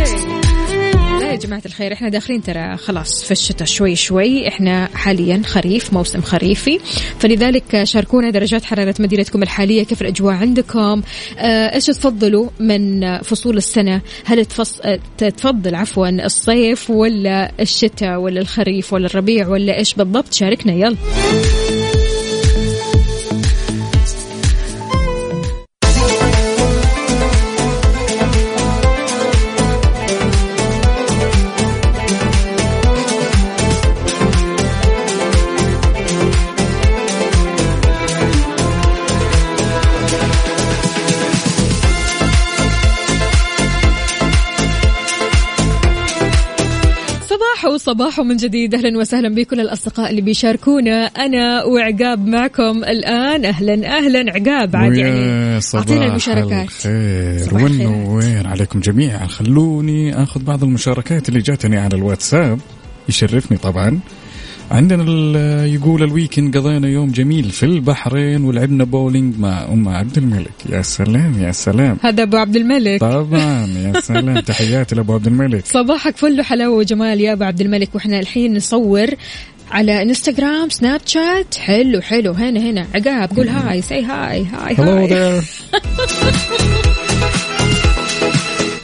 جماعة 1.41 1.61
الخير 1.65 1.93
إحنا 1.93 2.09
داخلين 2.09 2.41
ترى 2.41 2.77
خلاص 2.77 3.23
في 3.23 3.31
الشتاء 3.31 3.67
شوي 3.67 3.95
شوي. 3.95 4.47
إحنا 4.47 4.89
حاليا 4.93 5.41
خريف 5.45 5.93
موسم 5.93 6.21
خريفي. 6.21 6.79
فلذلك 7.19 7.83
شاركونا 7.83 8.29
درجات 8.29 8.63
حرارة 8.63 8.95
مدينتكم 8.99 9.43
الحالية 9.43 9.83
كيف 9.83 10.01
الأجواء 10.01 10.35
عندكم؟ 10.35 11.01
آه 11.37 11.75
إيش 11.75 11.85
تفضلوا 11.85 12.49
من 12.59 13.17
فصول 13.21 13.57
السنة؟ 13.57 14.01
هل 14.25 14.45
تفص... 14.45 14.79
آه 14.81 14.99
تفضل 15.17 15.75
عفوا 15.75 16.09
الصيف 16.09 16.89
ولا 16.89 17.51
الشتاء 17.59 18.19
ولا 18.19 18.41
الخريف 18.41 18.93
ولا 18.93 19.05
الربيع 19.05 19.47
ولا 19.47 19.77
إيش 19.77 19.93
بالضبط؟ 19.93 20.33
شاركنا 20.33 20.73
يلا. 20.73 20.97
صباحو 47.81 48.23
من 48.23 48.37
جديد. 48.37 48.75
أهلا 48.75 48.97
وسهلا 48.97 49.29
بكل 49.35 49.59
الأصدقاء 49.59 50.09
اللي 50.09 50.21
بيشاركونا. 50.21 51.05
أنا 51.05 51.63
وعقاب 51.63 52.27
معكم 52.27 52.83
الآن. 52.83 53.45
أهلا 53.45 53.97
أهلا. 53.97 54.31
عقاب 54.31 54.75
عاد 54.75 54.95
يعني 54.95 55.61
صباح 55.61 55.81
أعطينا 55.81 56.05
المشاركات. 56.05 56.67
الخير. 56.67 57.37
صباح 57.37 57.61
الخير. 57.61 57.87
والنوير 57.87 58.47
عليكم 58.47 58.79
جميعا. 58.79 59.27
خلوني 59.27 60.23
آخذ 60.23 60.43
بعض 60.43 60.63
المشاركات 60.63 61.29
اللي 61.29 61.39
جاتني 61.39 61.77
على 61.77 61.95
الواتساب. 61.95 62.59
يشرفني 63.09 63.57
طبعا. 63.57 63.99
عندنا 64.71 65.65
يقول 65.65 66.03
ال 66.03 66.10
weekend 66.10 66.57
قضينا 66.57 66.87
يوم 66.87 67.11
جميل 67.11 67.49
في 67.49 67.63
البحرين 67.63 68.43
ولعبنا 68.43 68.83
بولينج 68.83 69.39
مع 69.39 69.63
أم 69.63 69.89
عبد 69.89 70.17
الملك. 70.17 70.51
يا 70.69 70.81
سلام 70.81 71.41
يا 71.41 71.51
سلام. 71.51 71.97
هذا 72.01 72.23
أبو 72.23 72.37
عبد 72.37 72.55
الملك. 72.55 73.01
طبعا 73.01 73.67
يا 73.67 73.99
سلام. 73.99 74.39
تحياتي 74.49 74.95
لأبو 74.95 75.13
عبد 75.13 75.27
الملك. 75.27 75.65
صباحك 75.65 76.17
فل 76.17 76.41
حلاوه 76.41 76.77
وجمال 76.77 77.21
يا 77.21 77.33
أبو 77.33 77.43
عبد 77.43 77.61
الملك 77.61 77.95
وإحنا 77.95 78.19
الحين 78.19 78.57
نصور 78.57 79.07
على 79.71 80.01
انستغرام 80.01 80.69
سناب 80.69 81.01
شات 81.05 81.55
حلو 81.55 82.01
حلو. 82.01 82.31
هنا 82.31 82.59
هنا. 82.59 82.87
عقاب 82.95 83.37
قول 83.37 83.47
hi 83.47 83.81
say 83.81 84.05
hi 84.05 84.45
hi 84.45 84.75
hi 84.75 85.41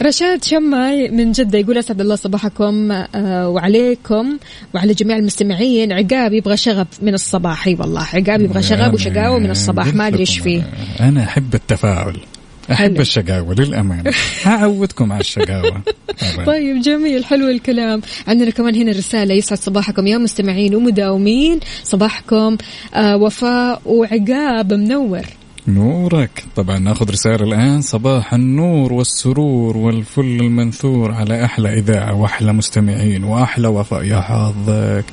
رشاد 0.01 0.43
شماي 0.43 1.09
من 1.09 1.31
جدة 1.31 1.59
يقول 1.59 1.77
أسعد 1.77 2.01
الله 2.01 2.15
صباحكم 2.15 2.91
آه، 2.91 3.49
وعليكم 3.49 4.37
وعلى 4.73 4.93
جميع 4.93 5.17
المستمعين. 5.17 5.91
عقاب 5.91 6.33
يبغى 6.33 6.57
شغب 6.57 6.87
من 7.01 7.13
الصباح. 7.13 7.67
أي 7.67 7.77
والله 7.79 8.01
عقاب 8.13 8.41
يبغى 8.41 8.63
شغب 8.63 8.93
وشقاوة 8.93 9.39
من 9.39 9.51
الصباح. 9.51 9.93
ما 9.93 10.07
أدري 10.07 10.19
إيش 10.19 10.39
فيه. 10.39 10.63
أنا 10.99 11.23
أحب 11.23 11.55
التفاعل 11.55 12.17
أحب 12.71 12.93
حلو. 12.93 13.01
الشقاوة 13.01 13.53
للأمانة. 13.53 14.11
هعودكم 14.43 15.11
على 15.11 15.21
الشقاوة. 15.21 15.81
طيب 16.45 16.81
جميل. 16.81 17.25
حلو 17.25 17.47
الكلام. 17.49 18.01
عندنا 18.27 18.49
كمان 18.49 18.75
هنا 18.75 18.91
رسالة. 18.91 19.33
يسعد 19.33 19.57
صباحكم 19.57 20.07
يا 20.07 20.17
مستمعين 20.17 20.75
ومداومين. 20.75 21.59
صباحكم 21.83 22.57
آه 22.93 23.17
وفاء 23.17 23.81
وعقاب 23.85 24.73
منور. 24.73 25.25
نورك. 25.67 26.43
طبعا 26.55 26.79
ناخذ 26.79 27.11
رسالة 27.11 27.43
الآن. 27.43 27.81
صباح 27.81 28.33
النور 28.33 28.93
والسرور 28.93 29.77
والفل 29.77 30.21
المنثور 30.21 31.11
على 31.11 31.45
أحلى 31.45 31.79
إذاعة 31.79 32.13
وأحلى 32.15 32.53
مستمعين 32.53 33.23
وأحلى 33.23 33.67
وفاء. 33.67 34.03
يا 34.03 34.21
حظك. 34.21 35.05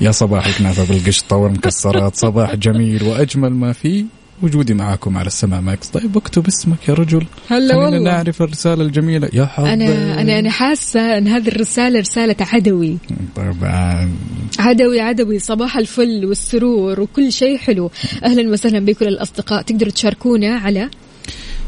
يا 0.00 0.10
صباح 0.10 0.46
الكنافة 0.46 0.84
بالقشطة 0.84 1.36
والمكسرات. 1.36 2.16
صباح 2.16 2.54
جميل 2.54 3.02
وأجمل 3.02 3.54
ما 3.54 3.72
فيه 3.72 4.04
وجودي 4.42 4.74
معاكم 4.74 5.18
على 5.18 5.26
السماء 5.26 5.60
Mix 5.60 5.88
طيب 5.88 6.16
اكتب 6.16 6.46
اسمك 6.46 6.88
يا 6.88 6.94
رجل. 6.94 7.26
هلا 7.48 7.76
والله. 7.76 7.98
نعرف 7.98 8.42
الرسالة 8.42 8.82
الجميلة. 8.84 9.28
يا 9.32 9.44
حظك 9.44 9.68
أنا 9.68 10.20
أنا 10.20 10.38
أنا 10.38 10.50
حاسة 10.50 11.18
أن 11.18 11.28
هذه 11.28 11.48
الرسالة 11.48 12.00
رسالة 12.00 12.36
عدوي. 12.40 12.98
طبعا 13.36 14.12
عدوي 14.58 15.00
عدوي. 15.00 15.38
صباح 15.38 15.76
الفل 15.76 16.26
والسرور 16.26 17.00
وكل 17.00 17.32
شيء 17.32 17.58
حلو. 17.58 17.90
أهلا 18.24 18.50
وسهلا 18.50 18.78
بكل 18.78 19.08
الأصدقاء. 19.08 19.62
تقدروا 19.62 19.92
تشاركونا 19.92 20.56
على 20.56 20.90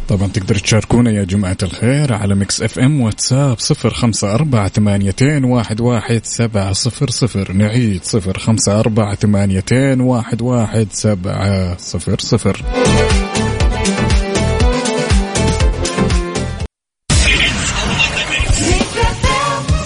طبعا 0.08 0.28
تقدر 0.28 0.58
تشاركونا 0.58 1.10
يا 1.10 1.24
جماعة 1.24 1.56
الخير 1.62 2.12
على 2.12 2.34
Mix 2.34 2.62
FM 2.62 3.00
واتساب 3.00 3.58
صفر 3.58 3.94
خمسة 3.94 4.34
أربعة 4.34 4.68
ثمانيتين 4.68 5.44
واحد 5.44 5.80
واحد 5.80 6.20
سبعة 6.24 6.72
صفر 6.72 7.10
صفر. 7.10 7.52
نعيد 7.52 8.04
صفر 8.04 8.38
خمسة 8.38 8.80
أربعة 8.80 9.14
ثمانيتين 9.14 10.00
واحد 10.00 10.42
واحد 10.42 10.88
سبعة 10.92 11.76
صفر 11.76 12.18
صفر. 12.18 12.62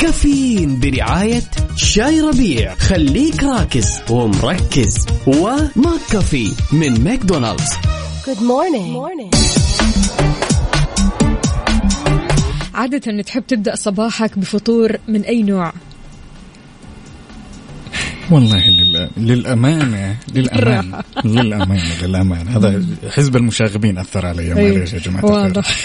كافيين 0.00 0.80
برعاية 0.80 1.50
شاي 1.76 2.20
ربيع. 2.20 2.74
خليك 2.74 3.42
راكز 3.42 4.00
ومركز. 4.10 5.06
وماك 5.26 6.00
كافي 6.10 6.52
من 6.72 7.04
ماكدونالدز. 7.04 7.72
عادة 12.80 13.22
تحب 13.22 13.46
تبدأ 13.46 13.74
صباحك 13.76 14.38
بفطور 14.38 14.96
من 15.08 15.22
أي 15.22 15.42
نوع؟ 15.42 15.72
والله 18.30 18.58
لل... 18.68 19.10
للأمانة 19.16 20.16
للأمانة 20.34 21.02
للأمانة 21.24 22.02
للأمانة. 22.02 22.56
هذا 22.56 22.84
حزب 23.10 23.36
المشاغبين 23.36 23.98
أثر 23.98 24.26
علي 24.26 24.54
معليش 24.54 24.92
يا 24.92 24.98
جماعة 24.98 25.24
واضح. 25.24 25.76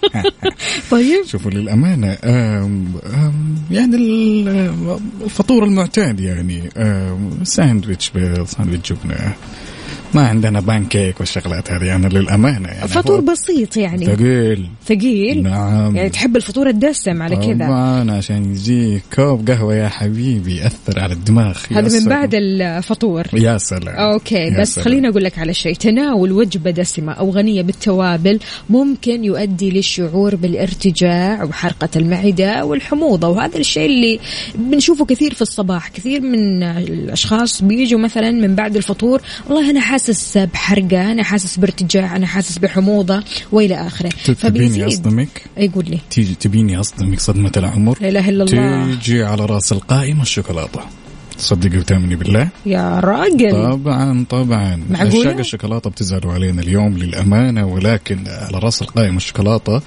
طيب. 0.90 1.24
شوفوا 1.26 1.50
للأمانة 1.50 2.18
آم 2.24 2.92
آم 3.14 3.54
يعني 3.70 3.96
ال- 3.96 4.98
الفطور 5.24 5.64
المعتاد 5.64 6.20
يعني 6.20 6.70
ساندويتش 7.44 8.10
بيض 8.10 8.46
ساندويتش 8.46 8.92
جبنة 8.92 9.34
ما 10.14 10.28
عندنا 10.28 10.60
بانكيك 10.60 11.20
والشغلات 11.20 11.72
هذه 11.72 11.84
يعني 11.84 12.08
للأمانة 12.08 12.68
يعني 12.68 12.88
فطور 12.88 13.20
بسيط 13.20 13.76
يعني. 13.76 14.06
ثقيل. 14.06 14.68
ثقيل؟ 14.86 15.42
نعم. 15.42 15.96
يعني 15.96 16.10
تحب 16.10 16.36
الفطور 16.36 16.68
الدسم 16.68 17.22
على 17.22 17.36
كذا. 17.36 17.66
طبعا 17.66 18.10
عشان 18.10 18.52
يجيك 18.54 19.02
كوب 19.16 19.50
قهوة 19.50 19.74
يا 19.74 19.88
حبيبي 19.88 20.56
يأثر 20.56 21.00
على 21.00 21.12
الدماغ. 21.12 21.58
هذا 21.72 22.00
من. 22.00 22.08
بعد 22.08 22.30
الفطور. 22.34 23.26
يا 23.32 23.58
سلام. 23.58 23.96
okay 23.96 24.34
يا 24.34 24.60
بس 24.60 24.74
سلام. 24.74 24.84
خليني 24.84 25.08
أقول 25.08 25.24
لك 25.24 25.38
على 25.38 25.54
شيء. 25.54 25.74
تناول 25.74 26.32
وجبة 26.32 26.70
دسمة 26.70 27.12
أو 27.12 27.30
غنية 27.30 27.62
بالتوابل 27.62 28.38
ممكن 28.70 29.24
يؤدي 29.24 29.70
للشعور 29.70 30.36
بالارتجاع 30.36 31.44
وحرقة 31.44 31.88
المعدة 31.96 32.64
والحموضة 32.64 33.28
وهذا 33.28 33.58
الشيء 33.58 33.86
اللي 33.86 34.20
بنشوفه 34.54 35.04
كثير 35.04 35.34
في 35.34 35.42
الصباح. 35.42 35.88
كثير 35.88 36.20
من 36.20 36.62
الأشخاص 36.62 37.62
بيجوا 37.62 38.00
مثلا 38.00 38.30
من 38.30 38.54
بعد 38.54 38.76
الفطور 38.76 39.22
والله 39.48 39.70
أنا 39.70 39.80
حاسس 39.98 40.38
بحرقة 40.38 41.12
أنا 41.12 41.22
حاسس 41.22 41.56
بارتجاع 41.56 42.16
أنا 42.16 42.26
حاسس 42.26 42.58
بحموضة 42.58 43.22
وإلى 43.52 43.86
آخره. 43.86 44.08
تبيني 44.40 44.86
أصدمك 44.86 45.42
اي 45.58 45.68
قول 45.68 45.84
لي. 45.88 45.98
تيجي 46.10 46.34
تبيني 46.34 46.80
أصدمك 46.80 47.20
صدمة 47.20 47.52
العمر. 47.56 47.98
لا 48.00 48.08
إله 48.08 48.28
إلا 48.28 48.44
الله. 48.44 48.94
تيجي 48.94 49.22
على 49.24 49.46
رأس 49.46 49.72
القائمة 49.72 50.22
الشوكولاتة. 50.22 50.80
تصدقي 51.38 51.78
وتأمني 51.78 52.16
بالله. 52.16 52.48
يا 52.66 53.00
راجل. 53.00 53.50
طبعا 53.52 54.24
طبعا. 54.30 54.82
معقولة؟ 54.90 55.20
عشاق 55.20 55.38
الشوكولاتة 55.38 55.90
بتزعلوا 55.90 56.32
علينا 56.32 56.62
اليوم 56.62 56.98
للأمانة 56.98 57.66
ولكن 57.66 58.18
على 58.28 58.58
رأس 58.58 58.82
القائمة 58.82 59.16
الشوكولاتة 59.16 59.82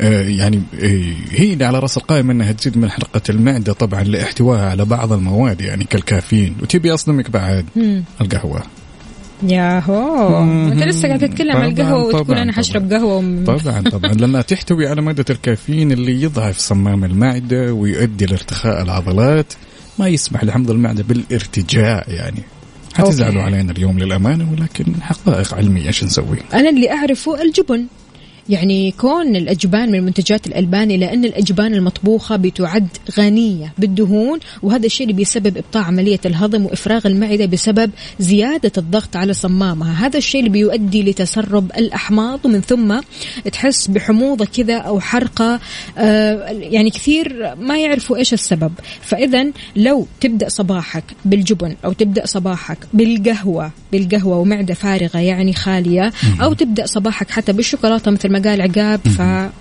آه، 0.00 0.22
يعني 0.22 0.62
آه، 0.82 1.14
هي 1.30 1.52
اللي 1.52 1.64
على 1.64 1.78
رأس 1.78 1.96
القائمة 1.96 2.32
أنها 2.32 2.52
تزيد 2.52 2.78
من 2.78 2.90
حرقة 2.90 3.22
المعدة 3.28 3.72
طبعا 3.72 4.02
لاحتوائها 4.02 4.70
على 4.70 4.84
بعض 4.84 5.12
المواد 5.12 5.60
يعني 5.60 5.84
كالكافيين. 5.84 6.54
وتبي 6.62 6.94
أصدمك 6.94 7.30
بعد. 7.30 7.66
القهوة. 8.20 8.62
ياهو 9.42 10.42
أنت 10.72 10.82
لسه 10.82 11.08
قاعد 11.08 11.18
تتكلم 11.28 11.56
عن 11.56 11.70
القهوة 11.70 12.04
وتقول 12.04 12.38
أنا 12.38 12.52
حشرب. 12.52 12.92
قهوة. 12.92 13.44
طبعا 13.44 13.80
طبعا 13.80 14.12
لأنها 14.12 14.42
تحتوي 14.42 14.86
على 14.88 15.02
مادة 15.02 15.24
الكافيين 15.30 15.92
اللي 15.92 16.22
يضعف 16.22 16.58
صمام 16.58 17.04
المعدة 17.04 17.72
ويؤدي 17.72 18.26
لارتخاء 18.26 18.82
العضلات 18.82 19.52
ما 19.98 20.08
يسمح 20.08 20.44
لحمض 20.44 20.70
المعدة 20.70 21.02
بالارتجاع 21.02 22.04
يعني 22.08 22.42
حتزعلوا. 22.94 23.42
علينا 23.42 23.72
اليوم 23.72 23.98
للأمانة 23.98 24.52
ولكن 24.52 25.02
حقائق 25.02 25.54
علمية 25.54 25.86
إيش 25.86 26.04
نسوي 26.04 26.38
أنا 26.54 26.68
اللي 26.68 26.90
أعرفه 26.90 27.42
الجبن 27.42 27.86
يعني 28.48 28.90
كون 28.90 29.36
الأجبان 29.36 29.90
من 29.90 30.02
منتجات 30.02 30.46
الألبان 30.46 30.90
إلى 30.90 31.12
أن 31.12 31.24
الأجبان 31.24 31.74
المطبوخة 31.74 32.36
بتعد 32.36 32.88
غنية 33.18 33.72
بالدهون 33.78 34.38
وهذا 34.62 34.86
الشيء 34.86 35.06
اللي 35.06 35.16
بيسبب 35.16 35.56
إبطاء 35.56 35.82
عملية 35.82 36.20
الهضم 36.26 36.66
وإفراغ 36.66 37.06
المعدة 37.06 37.46
بسبب 37.46 37.90
زيادة 38.18 38.72
الضغط 38.78 39.16
على 39.16 39.32
صمامها. 39.32 40.06
هذا 40.06 40.18
الشيء 40.18 40.40
اللي 40.40 40.50
بيؤدي 40.50 41.02
لتسرب 41.02 41.70
الأحماض 41.78 42.40
ومن 42.44 42.60
ثم 42.60 43.00
تحس 43.52 43.86
بحموضة 43.86 44.44
كذا 44.44 44.76
أو 44.76 45.00
حرقة 45.00 45.60
آه، 45.98 46.50
يعني 46.50 46.90
كثير 46.90 47.54
ما 47.60 47.78
يعرفوا 47.78 48.16
إيش 48.16 48.32
السبب. 48.32 48.72
فإذا 49.00 49.46
لو 49.76 50.06
تبدأ 50.20 50.48
صباحك 50.48 51.04
بالجبن 51.24 51.76
أو 51.84 51.92
تبدأ 51.92 52.26
صباحك 52.26 52.78
بالقهوة 52.94 53.70
بالقهوة 53.92 54.38
ومعدة 54.38 54.74
فارغة 54.74 55.18
يعني 55.18 55.52
خالية 55.52 56.12
أو 56.42 56.52
تبدأ 56.52 56.86
صباحك 56.86 57.30
حتى 57.30 57.52
بالشوكولاتة 57.52 58.10
مثل 58.10 58.28
ما 58.28 58.35
قال 58.38 58.60
عقاب 58.60 59.00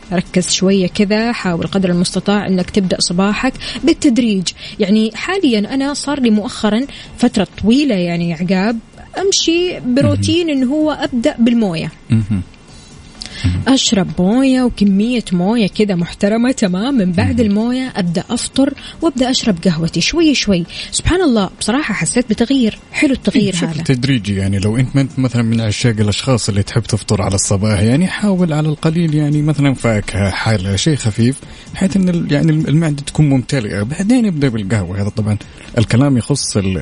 فركز 0.09 0.49
شوية 0.49 0.87
كذا 0.87 1.31
حاول 1.31 1.67
قدر 1.67 1.89
المستطاع 1.89 2.47
أنك 2.47 2.69
تبدأ 2.69 2.97
صباحك 2.99 3.53
بالتدريج. 3.83 4.47
يعني 4.79 5.11
حاليا 5.15 5.73
أنا 5.73 5.93
صار 5.93 6.19
لي 6.19 6.29
مؤخرا 6.29 6.81
فترة 7.17 7.47
طويلة 7.61 7.95
يعني 7.95 8.33
عقاب 8.33 8.79
أمشي 9.17 9.79
بروتين 9.79 10.49
أنه 10.49 10.73
هو 10.73 10.91
أبدأ 10.91 11.35
بالموية. 11.39 11.91
مهم. 12.09 12.41
أشرب 13.67 14.07
موية 14.19 14.61
وكمية 14.63 15.23
موية 15.31 15.67
كذا 15.67 15.95
محترمة 15.95 16.51
تمام؟ 16.51 16.93
من 16.97 17.11
بعد 17.11 17.39
الموية 17.39 17.93
أبدأ 17.95 18.23
أفطر 18.29 18.73
وأبدأ 19.01 19.29
أشرب 19.31 19.57
قهوتي 19.65 20.01
شوي 20.01 20.33
شوي. 20.35 20.63
سبحان 20.91 21.21
الله 21.21 21.49
بصراحة 21.59 21.93
حسيت 21.93 22.29
بتغيير. 22.29 22.79
حلو 22.91 23.13
التغيير 23.13 23.53
بشكل 23.53 23.65
هذا. 23.67 23.83
تدريجي 23.83 24.35
يعني. 24.35 24.59
لو 24.59 24.77
أنت 24.77 24.95
انت 24.95 25.19
مثلا 25.19 25.41
من 25.41 25.61
عشاق 25.61 25.95
الأشخاص 25.99 26.49
اللي 26.49 26.63
تحب 26.63 26.83
تفطر 26.83 27.21
على 27.21 27.35
الصباح 27.35 27.79
يعني 27.79 28.07
حاول 28.07 28.53
على 28.53 28.69
القليل 28.69 29.15
يعني 29.15 29.41
مثلا 29.41 29.73
فاكهه 29.73 30.29
حالة 30.29 30.75
شيء 30.75 30.95
خفيف 30.95 31.39
بحيث 31.73 31.95
إن 31.97 32.27
يعني 32.31 32.51
المعدة 32.51 33.01
تكون 33.03 33.29
ممتلئة. 33.29 33.81
بعدين 33.83 34.25
ابدأ 34.25 34.49
بالقهوة. 34.49 35.01
هذا 35.01 35.09
طبعا 35.09 35.37
الكلام 35.77 36.17
يخص 36.17 36.57
ال- 36.57 36.77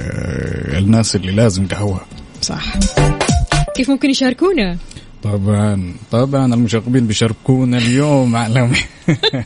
الناس 0.78 1.16
اللي 1.16 1.32
لازم 1.32 1.68
قهوة. 1.68 2.02
صح. 2.42 2.74
كيف 3.76 3.90
ممكن 3.90 4.10
يشاركونا؟ 4.10 4.78
طبعا 5.24 5.94
طبعا 6.12 6.54
المشاغبين 6.54 7.08
بيشاركونا 7.08 7.78
اليوم 7.78 8.36
على 8.36 8.70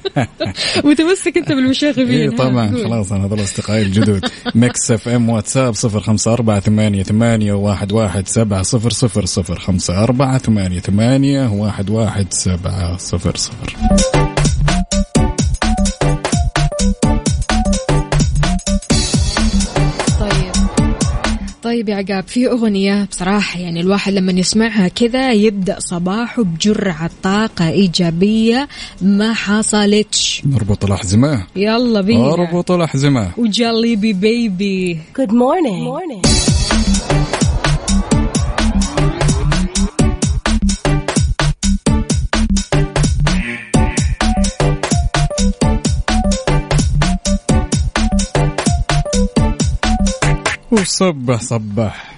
متمسك 0.86 1.38
أنت 1.38 1.48
بالمشاغبين 1.52 2.10
اي 2.12 2.28
ها، 2.28 2.32
طبعا. 2.32 2.72
خلاص 2.84 3.12
أنا 3.12 3.26
هذول 3.26 3.44
أصدقائي 3.44 3.82
الجدد 3.82 4.26
Mix 4.56 4.92
FM 4.92 5.30
واتساب 5.30 5.74
صفر 5.74 6.00
خمسة 6.00 6.34
أربعة 6.34 6.60
ثمانية 6.60 7.04
ثمانية 7.04 7.54
واحد 7.54 7.92
واحد 7.92 8.28
سبعة 8.28 8.62
صفر 8.62 8.90
صفر 8.90 9.26
صفر 9.26 9.60
خمسة 9.60 10.04
أربعة 10.04 10.38
ثمانية 10.38 10.80
ثمانية 10.80 11.48
واحد 11.48 11.90
واحد 11.90 12.34
سبعة 12.34 12.98
صفر 12.98 13.36
صفر 13.36 14.27
طيب 21.68 21.90
يا 21.90 21.96
عقاب 21.96 22.28
في 22.28 22.48
أغنية 22.48 23.04
بصراحة 23.12 23.60
يعني 23.60 23.82
الواحد 23.82 24.14
لما 24.14 24.32
يسمعها 24.32 24.88
كذا 24.88 25.32
يبدأ 25.32 25.80
صباحه 25.80 26.44
بجرعة 26.44 27.10
طاقة 27.24 27.70
إيجابية 27.70 28.68
ما 29.02 29.34
حصلتش. 29.34 30.42
نربط 30.46 30.86
الأحزمة. 30.86 31.44
يلا 31.56 32.02
بينا. 32.02 32.34
أربط 32.34 32.72
الأحزمة. 32.72 33.32
وجليبي 33.38 34.14
بيبي. 34.14 35.00
Good 35.20 35.32
morning. 35.32 35.84
morning. 35.92 37.37
وصبح 50.88 51.42
صبح 51.42 52.14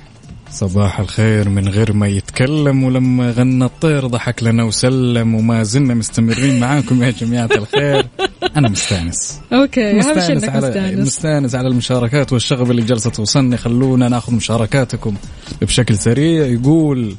صباح. 0.51 0.99
الخير 0.99 1.49
من 1.49 1.67
غير 1.67 1.93
ما 1.93 2.07
يتكلم 2.07 2.83
ولما 2.83 3.31
غنى 3.31 3.65
الطير 3.65 4.07
ضحك 4.07 4.43
لنا 4.43 4.63
وسلم 4.63 5.35
وما 5.35 5.63
زلنا 5.63 5.93
مستمرين 5.93 6.59
معاكم 6.59 7.03
يا 7.03 7.11
جماعة 7.11 7.49
الخير. 7.55 8.07
أنا 8.57 8.69
مستأنس. 8.69 9.39
أوكي 9.53 9.93
مستأنس 9.93 10.43
على 10.43 10.67
مستأنس. 10.67 11.07
مستأنس 11.07 11.55
على 11.55 11.67
المشاركات 11.67 12.33
والشغب 12.33 12.71
اللي 12.71 12.81
جالسة 12.81 13.09
توصلني. 13.09 13.57
خلونا 13.57 14.09
ناخذ 14.09 14.33
مشاركاتكم 14.33 15.15
بشكل 15.61 15.97
سريع. 15.97 16.45
يقول 16.45 17.15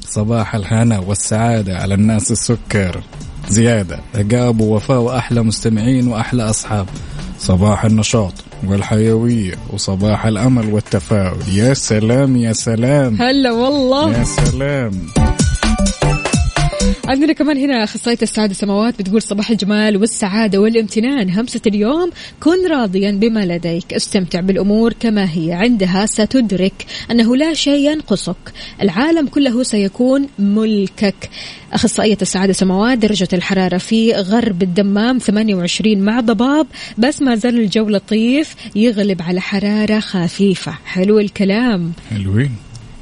صباح 0.00 0.54
الهنا 0.54 0.98
والسعادة 0.98 1.78
على 1.78 1.94
الناس 1.94 2.30
السكر. 2.30 3.02
زيادة 3.48 4.00
عقاب 4.14 4.60
ووفاء 4.60 4.98
وأحلى 4.98 5.42
مستمعين 5.42 6.08
وأحلى 6.08 6.50
أصحاب. 6.50 6.86
صباح 7.38 7.84
النشاط. 7.84 8.34
والحيوية 8.68 9.54
وصباح 9.72 10.26
الأمل 10.26 10.74
والتفاؤل. 10.74 11.38
يا 11.52 11.74
سلام 11.74 12.36
يا 12.36 12.52
سلام. 12.52 13.22
هلا 13.22 13.52
والله. 13.52 14.18
يا 14.18 14.24
سلام. 14.24 14.92
عندنا 17.04 17.32
كمان 17.32 17.58
هنا 17.58 17.84
أخصائية 17.84 18.18
السعادة 18.22 18.54
سماوات 18.54 18.98
بتقول 18.98 19.22
صباح 19.22 19.50
الجمال 19.50 19.96
والسعادة 19.96 20.58
والامتنان. 20.58 21.30
همسة 21.30 21.60
اليوم 21.66 22.10
كن 22.40 22.68
راضيا 22.70 23.10
بما 23.10 23.46
لديك. 23.46 23.94
استمتع 23.94 24.40
بالأمور 24.40 24.92
كما 24.92 25.24
هي. 25.32 25.52
عندها 25.52 26.06
ستدرك 26.06 26.86
أنه 27.10 27.36
لا 27.36 27.54
شيء 27.54 27.90
ينقصك. 27.90 28.36
العالم 28.82 29.26
كله 29.26 29.62
سيكون 29.62 30.28
ملكك. 30.38 31.30
أخصائية 31.72 32.18
السعادة 32.22 32.52
سماوات 32.52 32.98
درجة 32.98 33.28
الحرارة 33.32 33.78
في 33.78 34.12
غرب 34.12 34.62
الدمام 34.62 35.18
28 35.18 36.00
مع 36.00 36.20
ضباب 36.20 36.66
بس 36.98 37.22
ما 37.22 37.34
زال 37.34 37.60
الجو 37.60 37.88
لطيف 37.88 38.54
يغلب 38.76 39.22
على 39.22 39.40
حرارة 39.40 40.00
خفيفة. 40.00 40.72
حلو 40.84 41.18
الكلام. 41.18 41.92
حلوين. 42.10 42.50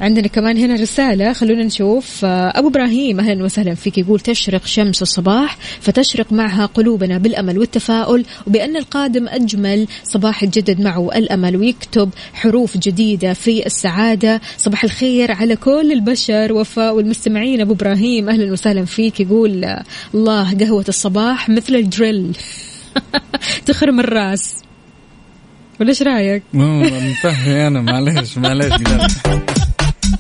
عندنا 0.02 0.28
كمان 0.28 0.56
هنا 0.58 0.74
رسالة. 0.74 1.32
خلونا 1.32 1.64
نشوف. 1.64 2.24
آه، 2.24 2.52
أبو 2.58 2.68
إبراهيم 2.68 3.20
أهلا 3.20 3.44
وسهلا 3.44 3.74
فيك 3.74 3.98
يقول 3.98 4.20
تشرق 4.20 4.66
شمس 4.66 5.02
الصباح 5.02 5.58
فتشرق 5.80 6.32
معها 6.32 6.66
قلوبنا 6.66 7.18
بالأمل 7.18 7.58
والتفاؤل 7.58 8.24
وبأن 8.46 8.76
القادم 8.76 9.28
أجمل. 9.28 9.86
صباح 10.04 10.42
يتجدد 10.42 10.80
معه 10.80 11.08
الأمل 11.16 11.56
ويكتب 11.56 12.10
حروف 12.34 12.76
جديدة 12.76 13.32
في 13.32 13.66
السعادة. 13.66 14.40
صباح 14.58 14.84
الخير 14.84 15.32
على 15.32 15.56
كل 15.56 15.92
البشر. 15.92 16.52
وفاء 16.52 16.94
والمستمعين 16.94 17.60
أبو 17.60 17.72
إبراهيم 17.72 18.28
أهلا 18.28 18.52
وسهلا 18.52 18.84
فيك 18.84 19.20
يقول 19.20 19.64
الله 20.14 20.54
قهوة 20.58 20.84
الصباح 20.88 21.48
مثل 21.48 21.74
الدريل 21.74 22.36
تخرم 23.66 24.00
الراس. 24.00 24.54
ولا 25.80 25.88
إيش 25.88 26.02
رأيك؟ 26.02 26.42
مفهي 26.54 27.66
أنا 27.66 27.80
معلش 27.80 28.38
معلش 28.38 28.72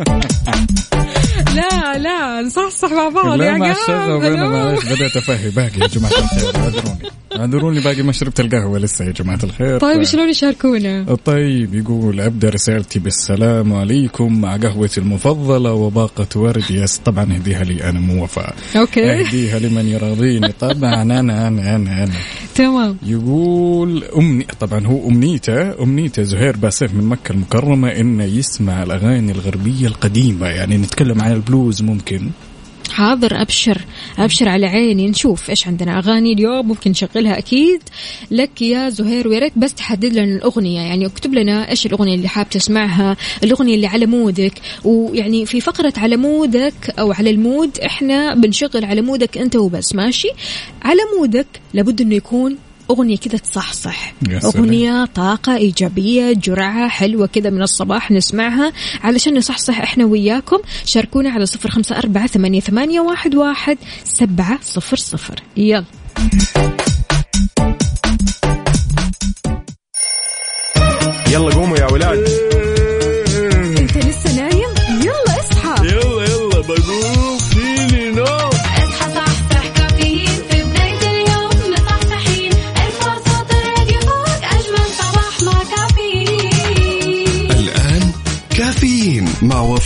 لا 1.56 1.98
لا 1.98 2.42
نصحصح 2.42 2.92
مع 2.92 3.08
بعض 3.08 3.40
يا 3.40 3.72
الشغب 3.72 4.22
أنا. 4.24 4.48
معلش 4.48 4.84
بدأت 4.84 5.16
افهي 5.16 5.50
باقي 5.50 5.80
يا 5.80 5.86
جماعة 5.86 6.10
الخير 6.10 6.56
اعذروني. 6.56 6.98
اعذروني 7.36 7.80
باقي 7.80 8.02
ما 8.02 8.12
شربت 8.12 8.40
القهوة 8.40 8.78
لسه 8.78 9.04
يا 9.04 9.10
جماعة 9.12 9.38
الخير. 9.44 9.78
طيب 9.78 10.02
ف- 10.02 10.06
شلون 10.08 10.30
يشاركونا؟ 10.30 11.16
طيب 11.24 11.74
يقول 11.74 12.20
أبدأ 12.20 12.48
رسالتي 12.48 12.98
بالسلام 12.98 13.72
عليكم 13.72 14.40
مع 14.40 14.56
قهوتي 14.56 15.00
المفضلة 15.00 15.72
وباقة 15.72 16.26
ورد. 16.36 16.64
yes 16.70 16.98
طبعا 16.98 17.24
اهديها 17.34 17.64
لي 17.64 17.84
أنا 17.90 18.00
مو 18.00 18.24
وفاء 18.24 18.54
okay. 18.76 19.12
اهديها 19.12 19.58
لمن 19.58 19.88
يراضيني 19.88 20.52
طبعا 20.60 21.02
أنا 21.02 21.20
أنا 21.20 21.48
أنا 21.48 21.76
أنا. 21.76 22.08
تمام. 22.54 22.96
يقول 23.06 24.04
أمني 24.04 24.46
طبعا 24.60 24.86
هو 24.86 25.08
أمنيته 25.08 25.82
أمنيته 25.82 26.22
زهير 26.22 26.56
باسف 26.56 26.94
من 26.94 27.04
مكة 27.04 27.32
المكرمة 27.32 27.88
إنه 27.88 28.24
يسمع 28.24 28.82
الأغاني 28.82 29.32
الغربية 29.32 29.86
القديمة. 29.86 30.46
يعني 30.46 30.76
نتكلم 30.76 31.20
عن 31.20 31.32
البلوز 31.32 31.82
ممكن. 31.82 32.30
حاضر 32.92 33.42
أبشر 33.42 33.78
أبشر 34.18 34.48
على 34.48 34.66
عيني 34.66 35.08
نشوف 35.08 35.50
إيش 35.50 35.66
عندنا. 35.66 35.98
أغاني 35.98 36.32
اليوم 36.32 36.68
ممكن 36.68 36.90
نشغلها 36.90 37.38
أكيد. 37.38 37.80
لك 38.30 38.62
يا 38.62 38.88
زهير 38.88 39.28
ويا 39.28 39.38
ريت 39.38 39.52
بس 39.56 39.74
تحدد 39.74 40.12
لنا 40.12 40.36
الأغنية. 40.36 40.80
يعني 40.80 41.06
اكتب 41.06 41.34
لنا 41.34 41.70
إيش 41.70 41.86
الأغنية 41.86 42.14
اللي 42.14 42.28
حاب 42.28 42.48
تسمعها 42.50 43.16
الأغنية 43.44 43.74
اللي 43.74 43.86
على 43.86 44.06
mood 44.06 44.37
ك. 44.37 44.52
ويعني 44.84 45.46
في 45.46 45.60
فقرة 45.60 45.92
على 45.96 46.16
mood 46.16 46.79
ك 46.79 46.94
أو 46.98 47.12
على 47.12 47.30
ال 47.30 47.40
mood 47.40 47.78
إحنا 47.78 48.34
بنشغل 48.34 48.84
على 48.84 49.00
mood 49.00 49.31
ك 49.31 49.38
أنت 49.38 49.56
وبس 49.56 49.94
ماشي؟ 49.94 50.28
على 50.82 51.00
مودك 51.18 51.46
لابد 51.74 52.00
إنه 52.00 52.14
يكون 52.14 52.56
أغنية 52.92 53.16
كذا 53.16 53.38
تصحصح. 53.38 54.14
يا 54.30 54.40
سلام. 54.40 54.64
أغنية 54.64 55.04
طاقة 55.04 55.56
إيجابية 55.56 56.32
جرعة 56.32 56.88
حلوة 56.88 57.26
كذا 57.26 57.50
من 57.50 57.62
الصباح 57.62 58.10
نسمعها. 58.10 58.72
علشان 59.02 59.38
نصحصح 59.38 59.80
إحنا 59.80 60.04
وياكم 60.04 60.58
شاركونا 60.84 61.30
على 61.30 61.46
صفر 61.46 61.70
خمسة 61.70 61.98
أربعة 61.98 62.26
ثمانية, 62.26 62.60
ثمانية 62.60 63.00
واحد, 63.00 63.34
واحد 63.34 63.78
سبعة 64.04 64.58
صفر 64.62 64.96
صفر. 64.96 65.42
يلا. 65.56 65.84
يلا 71.30 71.54
قوموا 71.54 71.78
يا 71.78 71.92
ولاد. 71.92 72.41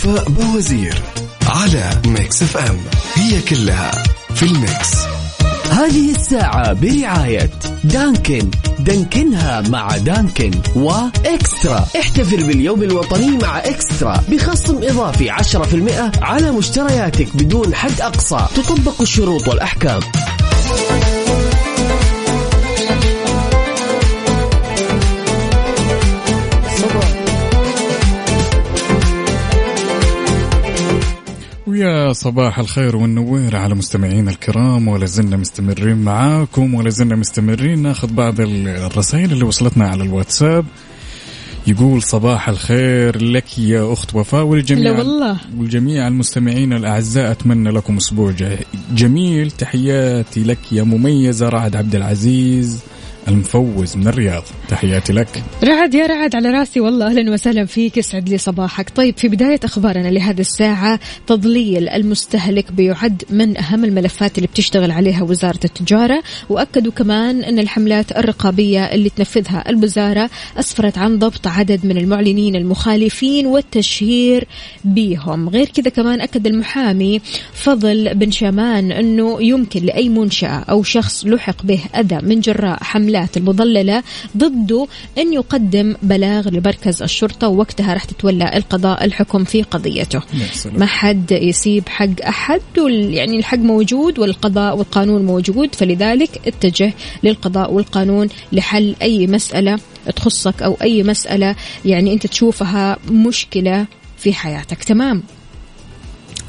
وفاء 0.07 0.29
بوزير 0.29 1.01
على 1.47 2.01
Mix 2.05 2.43
FM 2.43 2.77
هي 3.13 3.41
كلها 3.41 3.91
في 4.35 4.43
ال 4.43 4.53
mix. 4.53 4.93
هذه 5.71 6.11
الساعة 6.11 6.73
برعاية 6.73 7.49
Dunkin. 7.83 8.49
Dunkin 8.79 9.49
ها 9.49 9.61
مع 9.61 9.97
Dunkin 9.97 10.51
و 10.75 10.93
eXtra 10.93 11.85
احتفل 11.99 12.43
باليوم 12.43 12.83
الوطني 12.83 13.37
مع 13.37 13.59
eXtra. 13.59 14.23
بخصم 14.29 14.77
إضافي 14.83 15.29
10% 15.29 16.11
على 16.21 16.51
مشترياتك 16.51 17.27
بدون 17.35 17.75
حد 17.75 18.01
أقصى. 18.01 18.47
تطبق 18.55 19.01
الشروط 19.01 19.47
والأحكام. 19.47 19.99
ويا 31.77 32.13
صباح 32.13 32.59
الخير 32.59 32.95
والنوير 32.95 33.55
على 33.55 33.75
مستمعينا 33.75 34.31
الكرام 34.31 34.87
ولا 34.87 35.05
زلنا 35.05 35.37
مستمرين 35.37 35.97
معاكم 35.97 36.73
ولا 36.73 36.89
زلنا 36.89 37.15
مستمرين 37.15 37.81
ناخذ 37.81 38.13
بعض 38.13 38.41
ال- 38.41 38.67
الرسائل 38.67 39.31
اللي 39.31 39.43
وصلتنا 39.43 39.87
على 39.89 40.03
الواتساب. 40.03 40.65
يقول 41.67 42.03
صباح 42.03 42.49
الخير 42.49 43.21
لك 43.23 43.59
يا 43.59 43.93
أخت 43.93 44.15
وفاء 44.15 44.43
والجميع 44.43 44.97
والله. 44.97 45.37
والجميع 45.57 46.07
المستمعين 46.07 46.73
الأعزاء 46.73 47.31
أتمنى 47.31 47.69
لكم 47.71 47.97
أسبوع 47.97 48.33
جميل. 48.93 49.51
تحياتي 49.51 50.43
لك 50.43 50.57
يا 50.71 50.83
مميزة 50.83 51.49
رعد 51.49 51.75
عبد 51.75 51.95
العزيز. 51.95 52.79
المفوز 53.27 53.97
من 53.97 54.07
الرياض. 54.07 54.43
تحياتي 54.69 55.13
لك. 55.13 55.43
رعد 55.63 55.93
يا 55.93 56.05
رعد 56.05 56.35
على 56.35 56.49
راسي. 56.49 56.79
والله 56.79 57.07
أهلا 57.07 57.31
وسهلا 57.31 57.65
فيك. 57.65 57.97
يسعد 57.97 58.29
لي 58.29 58.37
صباحك. 58.37 58.89
طيب 58.89 59.17
في 59.17 59.27
بداية 59.27 59.59
أخبارنا 59.63 60.07
لهذه 60.07 60.39
الساعة 60.39 60.99
تضليل 61.27 61.89
المستهلك 61.89 62.71
بيعد 62.71 63.23
من 63.29 63.57
أهم 63.57 63.85
الملفات 63.85 64.37
اللي 64.37 64.47
بتشتغل 64.47 64.91
عليها 64.91 65.23
وزارة 65.23 65.59
التجارة. 65.65 66.23
واكدوا 66.49 66.91
كمان 66.91 67.43
أن 67.43 67.59
الحملات 67.59 68.11
الرقابية 68.17 68.85
اللي 68.85 69.09
تنفذها 69.09 69.69
الوزارة 69.69 70.29
أسفرت 70.59 70.97
عن 70.97 71.19
ضبط 71.19 71.47
عدد 71.47 71.85
من 71.85 71.97
المعلنين 71.97 72.55
المخالفين 72.55 73.45
والتشهير 73.45 74.47
بهم 74.85 75.49
غير 75.49 75.65
كذا 75.69 75.89
كمان 75.89 76.21
أكد 76.21 76.47
المحامي 76.47 77.21
فضل 77.53 78.15
بن 78.15 78.31
شامان 78.31 78.91
أنه 78.91 79.41
يمكن 79.41 79.85
لأي 79.85 80.09
منشأة 80.09 80.65
أو 80.69 80.83
شخص 80.83 81.25
لحق 81.25 81.63
به 81.63 81.79
أذى 81.95 82.19
من 82.23 82.39
جراء 82.39 82.83
حملات 83.17 83.37
المضللة 83.37 84.03
ضده 84.37 84.87
إن 85.17 85.33
يقدم 85.33 85.95
بلاغ 86.03 86.49
لمركز 86.49 87.03
الشرطة 87.03 87.47
ووقتها 87.47 87.93
راح 87.93 88.03
تتولى 88.03 88.57
القضاء 88.57 89.05
الحكم 89.05 89.43
في 89.43 89.61
قضيته. 89.63 90.21
ما 90.79 90.85
حد 90.85 91.31
يسيب 91.31 91.89
حق 91.89 92.61
وال- 92.77 93.13
يعني 93.13 93.37
الحق 93.39 93.57
موجود 93.57 94.19
والقضاء 94.19 94.77
والقانون 94.77 95.25
موجود 95.25 95.75
فلذلك 95.75 96.41
اتجه 96.47 96.93
للقضاء 97.23 97.73
والقانون 97.73 98.27
لحل 98.51 98.95
أي 99.01 99.27
مسألة 99.27 99.79
تخصك 100.15 100.61
أو 100.63 100.77
أي 100.81 101.03
مسألة 101.03 101.55
يعني 101.85 102.13
أنت 102.13 102.27
تشوفها 102.27 102.97
مشكلة 103.11 103.85
في 104.17 104.33
حياتك. 104.33 104.83
تمام. 104.83 105.23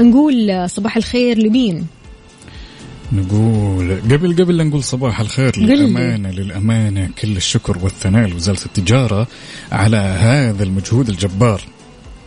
نقول 0.01 0.71
صباح 0.71 0.97
الخير 0.97 1.39
لمين؟ 1.39 1.87
نقول 3.13 4.01
قبل 4.01 4.37
قبل 4.43 4.57
لا 4.57 4.65
نقول 4.65 4.85
صباح 4.85 5.21
الخير. 5.21 5.59
للأمانة 5.59 6.31
للأمانة 6.31 7.11
كل 7.23 7.37
الشكر 7.37 7.79
والثناء 7.79 8.29
لوزارة 8.29 8.65
التجارة 8.67 9.27
على 9.73 9.97
هذا 9.97 10.65
المجهود 10.65 11.09
الجبار 11.09 11.63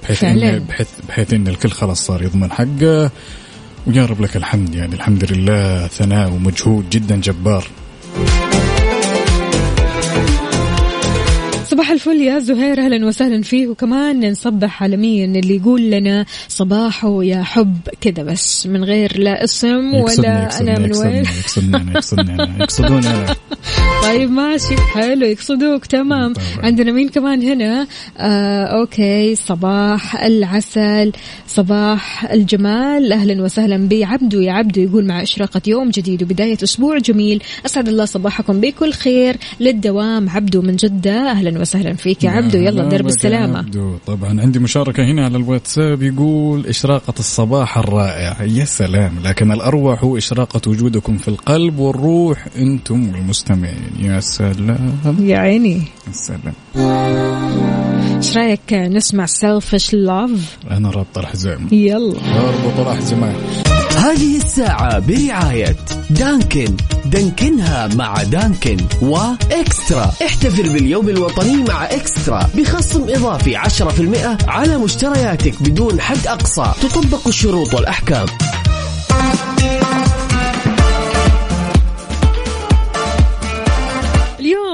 بحيث. 0.03 0.23
إن 0.23 0.59
بحيث, 0.59 0.87
بحيث 1.07 1.33
إن 1.33 1.47
الكل 1.47 1.69
خلاص 1.69 2.05
صار 2.05 2.23
يضمن 2.23 2.51
حقه 2.51 3.11
ويا 3.87 4.05
رب 4.05 4.21
لك 4.21 4.37
الحمد 4.37 4.75
يعني 4.75 4.95
الحمد 4.95 5.31
لله 5.31 5.87
ثناء 5.87 6.29
ومجهود 6.29 6.89
جدا 6.89 7.15
جبار 7.15 7.67
صباح 11.81 11.91
الفل 11.91 12.21
يا 12.21 12.39
زهير 12.39 12.79
أهلا 12.85 13.05
وسهلا 13.05 13.41
فيه 13.41 13.67
وكمان 13.67 14.31
نصبح 14.31 14.83
على 14.83 14.97
مين 14.97 15.35
اللي 15.35 15.55
يقول 15.55 15.81
لنا 15.91 16.25
صباحه 16.47 17.23
يا 17.23 17.43
حب 17.43 17.77
كذا 18.01 18.23
بس 18.23 18.67
من 18.67 18.83
غير 18.83 19.19
لا 19.19 19.43
اسم 19.43 19.93
ولا 19.93 20.59
أنا 20.61 20.79
من 20.79 20.95
وين. 20.97 21.23
يقصدني 21.95 22.33
أنا 22.33 22.57
يقصدوني 22.59 23.07
طيب 24.03 24.31
ماشي 24.31 24.75
حلو 24.77 25.25
يقصدوك 25.25 25.85
تمام. 25.85 26.33
طبعاً. 26.33 26.65
عندنا 26.65 26.91
مين 26.91 27.09
كمان 27.09 27.41
هنا؟ 27.41 27.87
آه 28.17 28.63
okay 28.63 29.35
صباح 29.35 30.23
العسل 30.23 31.11
صباح 31.47 32.31
الجمال. 32.31 33.13
أهلا 33.13 33.43
وسهلا 33.43 33.77
بي 33.77 34.03
عبدو. 34.03 34.39
يا 34.41 34.51
عبدو 34.51 34.81
يقول 34.81 35.05
مع 35.05 35.21
إشراقة 35.21 35.61
يوم 35.67 35.89
جديد 35.89 36.23
وبداية 36.23 36.57
أسبوع 36.63 36.97
جميل. 36.97 37.43
أسعد 37.65 37.87
الله 37.87 38.05
صباحكم 38.05 38.59
بكل 38.61 38.93
خير. 38.93 39.37
للدوام 39.59 40.29
عبدو 40.29 40.61
من 40.61 40.75
جدة. 40.75 41.31
أهلا 41.31 41.59
وسهلا. 41.59 41.70
فيك 41.97 42.23
يا 42.23 42.29
عبدو. 42.29 42.57
يلا 42.57 42.89
درب 42.89 43.07
السلامه 43.07 43.57
عبدو. 43.57 43.97
طبعا 44.07 44.41
عندي 44.41 44.59
مشاركة 44.59 45.03
هنا 45.03 45.25
على 45.25 45.37
الواتساب 45.37 46.03
يقول 46.03 46.67
إشراقة 46.67 47.13
الصباح 47.19 47.77
الرائع 47.77 48.43
يا 48.43 48.65
سلام. 48.65 49.19
لكن 49.23 49.51
الأروع 49.51 49.99
هو 49.99 50.17
إشراقة 50.17 50.69
وجودكم 50.69 51.17
في 51.17 51.27
القلب 51.27 51.79
والروح. 51.79 52.47
أنتم 52.57 53.11
المستمعين. 53.15 53.91
يا 53.99 54.19
سلام. 54.19 54.95
يا 55.19 55.37
عيني. 55.37 55.77
يا 56.07 56.11
سلام. 56.11 56.53
إيش 58.21 58.37
رأيك 58.37 58.73
نسمع 58.73 59.25
Selfish 59.25 59.93
Love 59.93 60.57
أنا 60.71 60.89
رابط 60.89 61.17
الحزام 61.17 61.67
يلا. 61.71 62.15
اربط 62.39 62.79
الأحزمة 62.79 63.35
هذه 63.97 64.37
الساعة 64.37 64.99
برعاية 64.99 65.75
Dunkin. 66.09 66.75
Dunkin 67.05 67.75
ها 67.75 67.87
مع 67.87 68.23
Dunkin 68.23 68.77
و 69.01 69.19
eXtra 69.19 70.11
احتفل 70.25 70.73
باليوم 70.73 71.09
الوطني 71.09 71.63
مع 71.63 71.85
eXtra. 71.85 72.49
بخصم 72.55 73.03
إضافي 73.09 73.55
10% 73.55 74.37
على 74.47 74.77
مشترياتك 74.77 75.63
بدون 75.63 76.01
حد 76.01 76.27
أقصى. 76.27 76.73
تطبق 76.81 77.27
الشروط 77.27 77.73
والأحكام. 77.73 78.25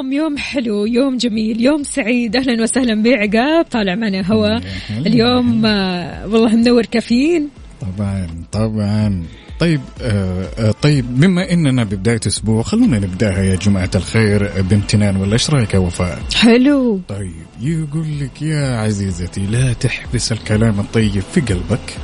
اليوم 0.08 0.14
يوم 0.14 0.38
حلو 0.38 0.86
يوم 0.86 1.18
جميل 1.18 1.62
يوم 1.62 1.84
سعيد. 1.84 2.36
أهلا 2.36 2.64
وسهلا 2.64 3.04
بعقاب. 3.04 3.66
طالع 3.72 3.96
معنا 3.96 4.32
هوا. 4.32 4.60
اليوم 4.90 5.66
آه، 5.66 6.28
والله 6.28 6.56
منور 6.56 6.86
كافيين. 6.86 7.50
طبعا 7.82 8.28
طبعا. 8.52 9.24
طيب 9.60 9.82
آه 10.02 10.50
آه 10.60 10.72
طيب 10.82 11.20
بما 11.20 11.52
إننا 11.52 11.84
ببداية 11.84 12.20
أسبوع 12.28 12.62
خلونا 12.62 13.00
نبداها 13.00 13.44
يا 13.44 13.56
جماعة 13.56 13.90
الخير 13.96 14.62
بامتنان 14.62 15.16
ولا 15.18 15.34
إيش 15.34 15.50
رأيك 15.50 15.74
يا 15.74 15.80
وفاء؟ 15.80 16.20
حلو. 16.36 17.00
طيب 17.08 17.32
يقول 17.62 18.08
لك 18.22 18.42
يا 18.42 18.78
عزيزتي 18.78 19.42
لا 19.46 19.74
تحبس 19.74 20.32
الكلام 20.32 20.80
الطيب 20.80 21.24
في 21.34 21.42
قلبك 21.42 21.98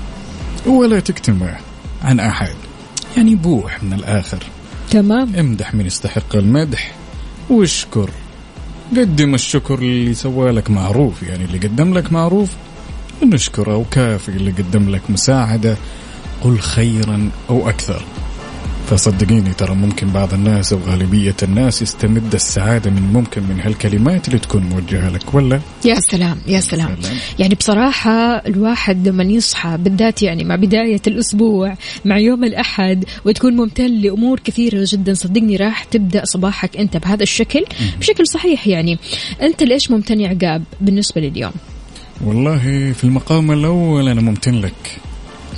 ولا 0.65 0.99
تكتمه 0.99 1.57
عن 2.03 2.19
أحد. 2.19 2.55
يعني 3.17 3.35
بوح 3.35 3.83
من 3.83 3.93
الآخر. 3.93 4.43
تمام. 4.91 5.35
امدح 5.35 5.73
من 5.73 5.85
يستحق 5.85 6.35
المدح. 6.35 7.02
واشكر. 7.49 8.09
قدم 8.97 9.35
الشكر 9.35 9.79
اللي 9.79 10.13
سوى 10.13 10.51
لك 10.51 10.69
معروف 10.69 11.23
يعني 11.23 11.45
اللي 11.45 11.57
قدم 11.57 11.93
لك 11.93 12.11
معروف. 12.13 12.49
نشكره 13.23 13.75
وكافي 13.75 14.29
اللي 14.29 14.51
قدم 14.51 14.89
لك 14.89 15.01
مساعدة 15.09 15.77
قل 16.41 16.59
خيرا 16.59 17.29
أو 17.49 17.69
أكثر. 17.69 18.03
فصدقيني 18.89 19.53
ترى 19.53 19.75
ممكن 19.75 20.07
بعض 20.07 20.33
الناس 20.33 20.73
أو 20.73 20.79
غالبية 20.87 21.35
الناس 21.43 21.81
يستمد 21.81 22.33
السعادة 22.33 22.91
من 22.91 23.01
ممكن 23.13 23.43
من 23.43 23.59
هالكلمات 23.59 24.27
اللي 24.27 24.39
تكون 24.39 24.63
موجهة 24.63 25.09
لك 25.09 25.33
ولا؟ 25.33 25.59
يا 25.85 25.95
سلام 26.11 26.37
يا 26.47 26.59
سلام. 26.59 26.97
سلام. 27.01 27.17
يعني 27.39 27.55
بصراحة 27.55 28.35
الواحد 28.35 29.07
لما 29.07 29.23
يصحى 29.23 29.77
بالذات 29.77 30.23
يعني 30.23 30.43
مع 30.43 30.55
بداية 30.55 31.01
الأسبوع 31.07 31.75
مع 32.05 32.17
يوم 32.17 32.43
الأحد 32.43 33.05
وتكون 33.25 33.55
ممتن 33.55 33.87
لأمور 33.87 34.39
كثيرة 34.39 34.85
جدا 34.89 35.13
صدقني 35.13 35.55
راح 35.55 35.83
تبدأ 35.83 36.25
صباحك 36.25 36.77
أنت 36.77 36.97
بهذا 36.97 37.23
الشكل 37.23 37.65
بشكل 37.99 38.27
صحيح 38.27 38.67
يعني. 38.67 38.97
أنت 39.41 39.63
ليش 39.63 39.91
ممتن 39.91 40.19
يا 40.19 40.29
عقاب 40.29 40.63
بالنسبة 40.81 41.21
لليوم؟ 41.21 41.51
والله 42.25 42.91
في 42.93 43.03
المقام 43.03 43.51
الأول 43.51 44.07
أنا 44.07 44.21
ممتن 44.21 44.61
لك. 44.61 44.97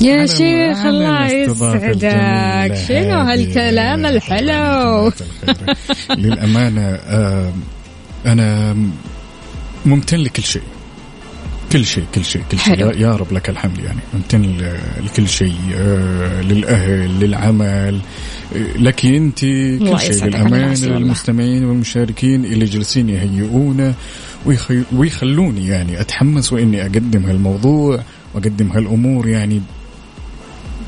يا 0.02 0.26
شيخ 0.26 0.86
الله 0.86 1.28
يسعدك. 1.28 2.76
شنو. 2.88 3.20
هالكلام؟ 3.20 4.06
الحلو. 4.06 5.12
للأمانة 6.10 6.82
آه، 6.82 7.54
أنا 8.26 8.76
ممتن 9.86 10.18
لكل 10.18 10.44
شيء. 10.44 10.62
كل 11.72 11.86
شيء 11.86 12.04
كل 12.16 12.26
شيء 12.26 12.42
كل 12.52 12.60
شيء. 12.60 12.76
حلو. 12.76 12.90
يا- 12.90 13.16
رب 13.16 13.34
لك 13.34 13.50
الحمد 13.50 13.78
يعني. 13.80 14.00
ممتن 14.14 14.58
لكل 15.06 15.30
شيء 15.30 15.56
آه، 15.78 16.42
للأهل 16.42 17.20
للعمل. 17.20 18.00
آه، 18.56 18.78
لك 18.78 19.06
الله 19.06 20.70
كل 20.70 20.78
شيء 20.78 20.90
مبسوطة. 20.90 20.98
للمستمعين 21.00 21.66
والمشاركين 21.66 22.46
اللي 22.46 22.66
جالسين 22.66 23.10
يهيئونا 23.10 23.94
ويخلوني 24.94 25.68
يعني 25.68 26.02
أتحمس 26.02 26.54
وإني 26.54 26.82
أقدم 26.82 27.26
هالموضوع 27.26 28.00
وأقدم 28.34 28.72
هالأمور 28.72 29.28
يعني 29.28 29.62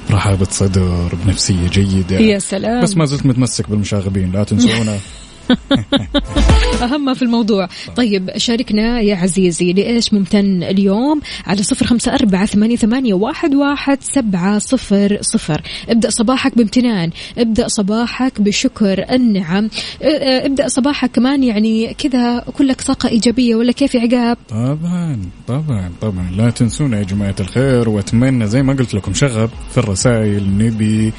برحابة 0.10 0.48
صدر 0.52 1.16
بنفسية 1.26 1.68
جيدة. 1.68 2.20
يا 2.20 2.40
سلام. 2.40 2.84
بس 2.84 2.98
ما 2.98 3.06
زلت 3.06 3.26
متمسك 3.26 3.70
بالمشاغبين 3.70 4.32
لا 4.32 4.44
تنسونا. 4.44 5.00
أهم 6.84 7.14
في 7.14 7.22
الموضوع. 7.22 7.68
طيب 7.96 8.32
شاركنا 8.38 9.02
يا 9.02 9.16
عزيزي 9.16 9.74
لإيش 9.74 10.14
ممتن 10.14 10.64
اليوم؟ 10.64 11.22
على 11.46 11.64
صفر 11.64 11.86
خمسة 11.86 12.14
أربعة 12.14 12.46
ثمانية, 12.46 12.76
ثمانية 12.76 13.14
واحد, 13.14 13.56
واحد 13.56 13.98
سبعة 14.02 14.60
صفر 14.60 15.18
صفر. 15.22 15.62
ابدأ 15.90 16.10
صباحك 16.10 16.58
بامتنان. 16.58 17.10
ابدأ 17.38 17.68
صباحك 17.68 18.42
بشكر 18.42 19.06
النعم. 19.12 19.70
ابدأ 20.02 20.68
صباحك 20.68 21.12
كمان 21.12 21.44
يعني 21.44 21.94
كذا 21.94 22.40
كلك 22.40 22.82
طاقة 22.82 23.10
إيجابية 23.10 23.56
ولا 23.56 23.72
كيف 23.72 23.96
يا 23.96 24.02
عقاب؟ 24.02 24.38
طبعا 24.50 25.20
طبعا 25.48 25.92
طبعا. 26.02 26.32
لا 26.38 26.50
تنسونا 26.50 26.98
يا 26.98 27.04
جماعة 27.04 27.36
الخير 27.40 27.90
وأتمنى 27.90 28.48
زي 28.48 28.64
ما 28.64 28.74
قلت 28.74 28.94
لكم 28.94 29.14
شغب 29.14 29.50
في 29.72 29.78
الرسائل. 29.78 30.58
نبي 30.58 31.14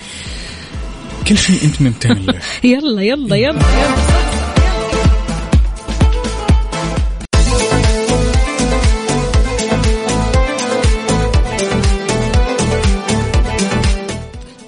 كل 1.28 1.36
شيء 1.36 1.64
أنت 1.64 1.82
ممتن 1.82 2.12
له 2.12 2.34
يلا 2.64 3.02
يلا 3.02 3.36
يلا, 3.36 3.36
يلا. 3.36 3.98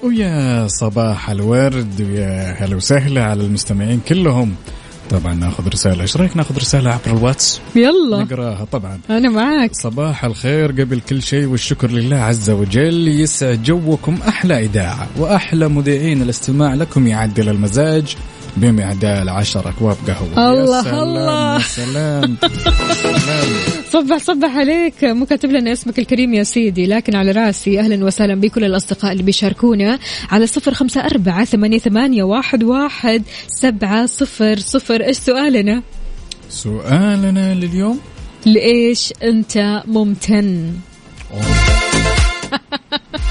ويا 0.03 0.67
صباح 0.67 1.29
الورد 1.29 2.01
ويا 2.01 2.55
هلا 2.59 2.75
وسهلا 2.75 3.23
على 3.23 3.43
المستمعين 3.43 3.99
كلهم 4.07 4.55
طبعا 5.11 5.33
ناخذ 5.33 5.67
رسالة. 5.67 6.01
إيش 6.01 6.17
رأيك 6.17 6.37
ناخذ 6.37 6.57
رسالة 6.57 6.89
عبر 6.89 7.17
الواتس؟ 7.17 7.61
يلا. 7.75 8.23
نقراها 8.23 8.65
طبعا. 8.71 8.99
أنا 9.09 9.29
معاك. 9.29 9.71
صباح 9.73 10.25
الخير. 10.25 10.71
قبل 10.71 10.99
كل 10.99 11.21
شيء 11.21 11.45
والشكر 11.45 11.91
لله 11.91 12.15
عز 12.17 12.49
وجل. 12.49 13.07
يسعد 13.07 13.63
جوكم 13.63 14.17
أحلى 14.27 14.65
إذاعة 14.65 15.07
وأحلى 15.17 15.67
مذيعين 15.67 16.21
الاستماع 16.21 16.73
لكم 16.73 17.07
يعدل 17.07 17.49
المزاج. 17.49 18.15
بمعدال 18.57 19.29
عشر 19.29 19.69
أكواب 19.69 19.97
قهوة. 20.07 20.51
الله 20.51 20.77
يا 20.77 20.83
سلام 20.83 21.03
الله. 21.03 21.55
يا 21.55 21.59
سلام 21.59 22.35
سلام. 22.93 23.47
صبح 23.93 24.17
صبح 24.17 24.55
عليك. 24.55 25.03
مو 25.03 25.25
كاتب 25.25 25.51
لنا 25.51 25.73
اسمك 25.73 25.99
الكريم 25.99 26.33
يا 26.33 26.43
سيدي 26.43 26.85
لكن 26.85 27.15
على 27.15 27.31
راسي. 27.31 27.79
أهلا 27.79 28.05
وسهلا 28.05 28.35
بكل 28.35 28.63
الأصدقاء 28.63 29.11
اللي 29.11 29.23
بيشاركونا 29.23 29.99
على 30.31 30.47
صفر 30.47 30.73
خمسة 30.73 31.01
أربعة 31.01 31.45
ثمانية, 31.45 31.79
ثمانية 31.79 32.23
واحد, 32.23 32.63
واحد 32.63 33.23
سبعة 33.47 34.05
صفر 34.05 34.59
صفر. 34.59 35.03
إيش 35.03 35.17
سؤالنا؟ 35.17 35.83
سؤالنا 36.49 37.53
لليوم؟ 37.53 37.99
لإيش 38.45 39.13
أنت 39.23 39.83
ممتن؟ 39.87 40.73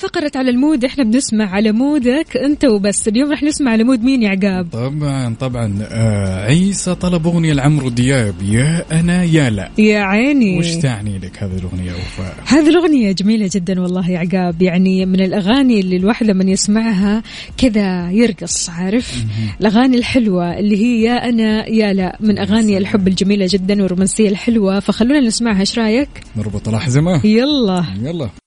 فقرة 0.00 0.32
على 0.34 0.50
ال 0.50 0.56
mood؟ 0.56 0.84
إحنا 0.84 1.04
بنسمع 1.04 1.50
على 1.50 1.72
mood 1.72 2.23
ك 2.23 2.36
أنت 2.36 2.64
وبس. 2.64 3.08
اليوم 3.08 3.32
رح 3.32 3.42
نسمع 3.42 3.70
على 3.70 3.84
mood 3.84 4.02
مين 4.02 4.22
يا 4.22 4.28
عقاب؟ 4.28 4.68
طبعا 4.72 5.34
طبعا. 5.40 5.78
آه 5.90 6.44
عيسى 6.44 6.94
طلب 6.94 7.26
أغنية 7.26 7.52
لعمرو 7.52 7.88
دياب. 7.88 8.34
يا 8.42 8.84
أنا 9.00 9.24
يا 9.24 9.50
لا. 9.50 9.70
يا 9.78 10.00
عيني. 10.00 10.58
وش 10.58 10.74
تعني 10.74 11.18
لك 11.18 11.42
هذه 11.42 11.58
الأغنية 11.58 11.92
وفاء 11.92 12.34
هذه 12.46 12.68
الأغنية 12.68 13.12
جميلة 13.12 13.50
جدا 13.54 13.80
والله 13.80 14.10
يا 14.10 14.18
عقاب. 14.18 14.62
يعني 14.62 15.06
من 15.06 15.20
الأغاني 15.20 15.80
اللي 15.80 15.96
الواحد 15.96 16.26
لما 16.26 16.44
يسمعها 16.44 17.22
كذا 17.56 18.10
يرقص 18.10 18.70
عارف؟ 18.70 19.24
الأغاني 19.60 19.96
الحلوة 19.96 20.58
اللي 20.58 20.76
هي 20.76 21.02
يا 21.02 21.28
أنا 21.28 21.68
يا 21.68 21.92
لا. 21.92 22.16
من 22.20 22.38
أغاني 22.38 22.78
الحب 22.78 23.08
الجميلة 23.08 23.46
جدا 23.50 23.82
والرومانسية 23.82 24.28
الحلوة. 24.28 24.80
فخلونا 24.80 25.20
نسمعها 25.20 25.60
إيش 25.60 25.78
رأيك؟ 25.78 26.08
نربط 26.36 26.68
الأحزمة 26.68 27.26
يلا. 27.26 27.84
يلا. 28.02 28.39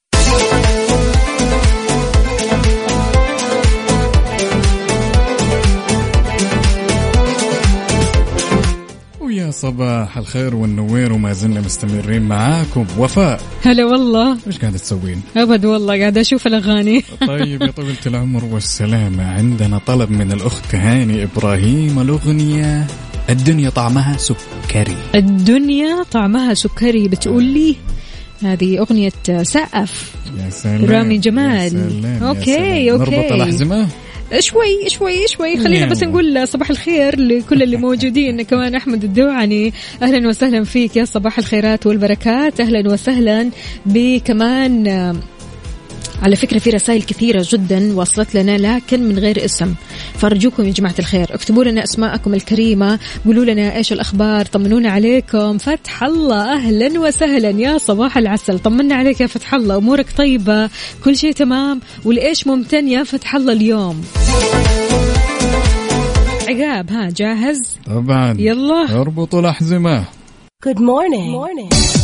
ويا 9.43 9.51
صباح 9.51 10.17
الخير 10.17 10.55
والنوير 10.55 11.13
وما 11.13 11.33
زلنا 11.33 11.61
مستمرين 11.61 12.21
معاكم 12.21 12.85
وفاء 12.97 13.41
هلا 13.65 13.85
والله 13.85 14.37
إيش 14.47 14.59
قاعدة 14.59 14.77
تسوين؟ 14.77 15.21
أبد 15.37 15.65
والله 15.65 15.99
قاعدة 15.99 16.21
أشوف 16.21 16.47
الأغاني 16.47 17.03
طيب 17.27 17.61
يا 17.61 17.71
طويلة 17.71 17.97
العمر 18.05 18.45
والسلامة 18.45 19.31
عندنا 19.31 19.77
طلب 19.77 20.11
من 20.11 20.31
الأخت 20.31 20.75
هاني 20.75 21.23
إبراهيم 21.23 21.99
الأغنية 21.99 22.87
الدنيا 23.29 23.69
طعمها 23.69 24.17
سكري 24.17 24.97
الدنيا 25.15 26.03
طعمها 26.11 26.53
سكري 26.53 27.07
بتقول 27.07 27.43
لي 27.43 27.75
هذه 28.43 28.79
أغنية 28.79 29.11
سقف 29.41 30.15
يا 30.39 30.49
سلام 30.49 30.85
رامي 30.85 31.15
يا 31.15 31.19
جمال. 31.19 31.69
سلام، 31.69 32.05
يا 32.05 32.29
okay، 32.29 32.43
سلام. 32.43 32.99
okay. 33.01 33.11
نربط 33.11 33.31
الأحزمة 33.31 33.87
شوي 34.39 34.89
شوي 34.89 35.27
شوي. 35.27 35.57
خلينا 35.57 35.85
بس 35.85 36.01
يلا. 36.01 36.11
نقول 36.11 36.47
صباح 36.47 36.69
الخير 36.69 37.19
لكل 37.19 37.63
اللي 37.63 37.77
موجودين. 37.77 38.41
كمان 38.41 38.75
أحمد 38.75 39.03
الدوعني 39.03 39.73
أهلا 40.01 40.27
وسهلا 40.27 40.63
فيك 40.63 40.95
يا 40.97 41.05
صباح 41.05 41.37
الخيرات 41.37 41.87
والبركات. 41.87 42.59
أهلا 42.59 42.93
وسهلا 42.93 43.49
بكمان 43.85 44.87
على 46.23 46.35
فكرة 46.35 46.59
في 46.59 46.69
رسائل 46.69 47.03
كثيرة 47.03 47.45
جدا 47.49 47.95
وصلت 47.95 48.35
لنا 48.35 48.57
لكن 48.57 49.03
من 49.03 49.19
غير 49.19 49.45
اسم. 49.45 49.73
فأرجوكم 50.13 50.63
يا 50.63 50.71
جماعة 50.71 50.95
الخير 50.99 51.27
اكتبوا 51.35 51.63
لنا 51.63 51.83
أسماءكم 51.83 52.33
الكريمة 52.33 52.99
قولوا 53.25 53.45
لنا 53.45 53.75
إيش 53.75 53.93
الأخبار 53.93 54.45
طمنونا 54.45 54.91
عليكم. 54.91 55.57
فتح 55.57 56.03
الله 56.03 56.53
أهلا 56.53 56.99
وسهلا 56.99 57.49
يا 57.49 57.77
صباح 57.77 58.17
العسل. 58.17 58.59
طمنا 58.59 58.95
عليك 58.95 59.21
يا 59.21 59.27
فتح 59.27 59.53
الله 59.53 59.77
أمورك 59.77 60.05
طيبة 60.17 60.69
كل 61.03 61.17
شيء 61.17 61.31
تمام. 61.31 61.81
والإيش 62.05 62.47
ممتن 62.47 62.87
يا 62.87 63.03
فتح 63.03 63.35
الله 63.35 63.53
اليوم؟ 63.53 64.05
عقاب 66.49 66.91
ها 66.91 67.09
جاهز؟ 67.09 67.79
طبعا. 67.85 68.35
يلا. 68.39 69.01
اربطوا 69.01 69.39
الأحزمة. 69.39 70.03
Good 70.65 70.79
morning. 70.79 71.31
morning. 71.35 72.02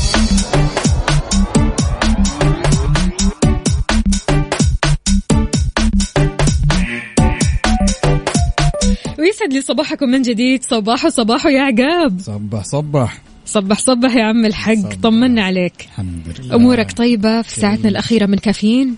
ويسعد 9.19 9.53
لي 9.53 9.62
صباحكم 9.62 10.10
من 10.10 10.21
جديد. 10.21 10.63
صباحو 10.63 11.10
صباحو 11.10 11.49
يا 11.49 11.62
عقاب. 11.62 12.19
صبح 12.21 12.63
صبح 12.63 13.21
صبح 13.45 13.79
صبح 13.79 14.15
يا 14.15 14.23
عم 14.23 14.45
الحق. 14.45 14.93
طمنا 15.03 15.43
عليك. 15.43 15.73
الحمد 15.82 16.36
لله. 16.39 16.55
أمورك 16.55 16.91
طيبة 16.91 17.41
في 17.41 17.60
ساعتنا 17.60 17.89
الأخيرة 17.89 18.25
من 18.25 18.38
كافيين؟ 18.38 18.95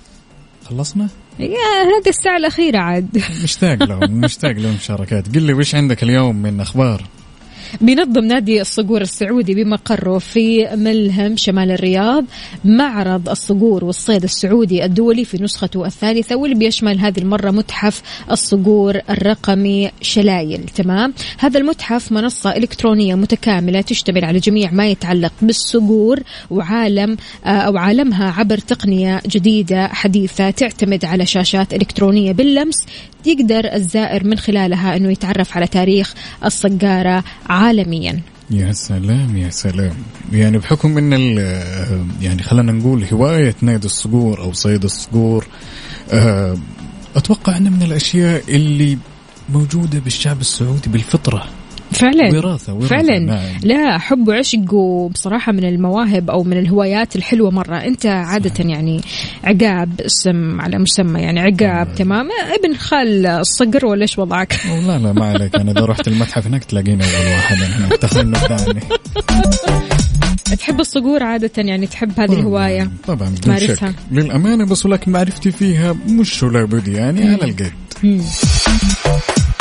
خلصنا؟ 0.66 1.08
يا 1.40 1.48
هذه 1.48 2.10
الساعة 2.10 2.38
الأخيرة 2.38 2.78
عاد. 2.78 3.24
مشتاق 3.44 3.84
لهم 3.84 4.12
مشتاق 4.12 4.52
لهم 4.52 4.74
مشاركات. 4.74 5.36
قل 5.36 5.44
لي 5.44 5.54
وش 5.54 5.76
عندك 5.76 6.04
اليوم 6.04 6.36
من 6.36 6.60
أخبار؟ 6.60 7.04
بينظم 7.82 8.26
نادي 8.26 8.62
الصقور 8.62 9.02
السعودي 9.02 9.64
بمقره 9.64 10.18
في 10.18 10.68
ملهم 10.76 11.38
شمال 11.38 11.72
الرياض. 11.72 12.26
معرض 12.66 13.30
الصقور 13.30 13.86
والصيد 13.86 14.24
السعودي 14.24 14.86
الدولي 14.86 15.26
في 15.26 15.44
نسخته 15.44 15.86
الثالثة 15.86 16.36
واللي 16.36 16.56
بيشمل 16.56 17.00
هذه 17.00 17.20
المرة 17.20 17.52
متحف 17.52 18.02
الصقور 18.32 19.00
الرقمي 19.10 19.92
شلايل. 20.02 20.64
تمام؟ 20.76 21.14
هذا 21.38 21.60
المتحف 21.60 22.12
منصة 22.12 22.58
إلكترونية 22.58 23.16
متكاملة 23.16 23.82
تشتمل 23.82 24.26
على 24.26 24.40
جميع 24.40 24.72
ما 24.72 24.88
يتعلق 24.88 25.34
بالصقور 25.42 26.20
وعالم 26.50 27.18
آه، 27.46 27.50
أو 27.50 27.78
عالمها 27.78 28.32
عبر 28.32 28.58
تقنية 28.58 29.22
جديدة 29.28 29.88
حديثة 29.88 30.50
تعتمد 30.50 31.06
على 31.06 31.26
شاشات 31.26 31.74
إلكترونية 31.74 32.32
باللمس. 32.32 32.76
يقدر 33.26 33.74
الزائر 33.74 34.28
من 34.28 34.38
خلالها 34.38 34.96
أنه 34.96 35.12
يتعرف 35.12 35.58
على 35.58 35.68
تاريخ 35.68 36.14
الصقارة 36.46 37.24
عالميا. 37.62 38.22
يا 38.50 38.72
سلام 38.72 39.38
يا 39.38 39.50
سلام. 39.50 39.96
يعني 40.32 40.58
بحكم 40.58 40.98
إن 40.98 41.12
يعني 42.22 42.44
خلينا 42.44 42.72
نقول 42.72 43.06
هواية 43.14 43.56
نادي 43.62 43.86
الصقور 43.86 44.40
أو 44.40 44.54
صيد 44.54 44.84
الصقور 44.84 45.48
آه، 46.12 46.58
أتوقع 47.16 47.58
انه 47.58 47.70
من 47.70 47.84
الأشياء 47.84 48.44
اللي 48.48 48.98
موجودة 49.50 50.00
بالشعب 50.00 50.42
السعودي 50.42 50.90
بالفطرة. 50.90 51.48
فعلا 52.02 52.32
وراثة- 52.32 52.70
وراثة، 52.70 52.88
فعلا. 52.88 53.20
نعم. 53.20 53.40
لا 53.64 53.98
حب 53.98 54.28
وعشق 54.28 54.74
وبصراحة 54.74 55.52
من 55.52 55.64
المواهب 55.64 56.30
أو 56.30 56.44
من 56.44 56.58
الهوايات 56.58 57.16
الحلوة 57.16 57.52
مرة. 57.52 57.76
أنت 57.78 58.06
عادة 58.06 58.70
يعني 58.70 59.02
عقاب 59.44 60.02
اسم 60.02 60.62
على 60.62 60.78
مسمى 60.80 61.20
يعني 61.22 61.40
عقاب 61.40 61.96
تمام. 61.96 62.28
ابن 62.64 62.76
خال 62.76 63.26
الصقر 63.26 63.86
ولا 63.86 64.02
إيش 64.02 64.20
وضعك؟ 64.20 64.60
لا 64.88 64.98
لا 65.00 65.14
ما 65.14 65.26
عليك. 65.26 65.56
أنا 65.56 65.72
إذا 65.72 65.86
رحت 65.86 66.08
المتحف 66.08 66.48
هناك 66.48 66.64
تلاقيني 66.64 67.04
أول 67.04 67.28
واحد 67.36 67.58
أنا 67.62 67.96
تخنف 67.96 68.38
ثاني 68.48 68.80
تحب 70.60 70.80
الصقور 70.80 71.24
عادة 71.24 71.52
يعني؟ 71.58 71.88
تحب 71.88 72.20
هذه 72.20 72.34
الهواية؟ 72.34 72.90
طبعا 73.08 73.30
تمارسها. 73.42 73.76
شك. 73.92 73.96
للأمانة 74.12 74.66
بس 74.66 74.86
ولكن 74.86 75.12
معرفتي 75.12 75.52
فيها 75.52 75.96
مش 76.08 76.44
ولا 76.44 76.64
بد 76.66 76.88
يعني 76.88 77.24
على 77.30 77.36
القد 77.36 77.72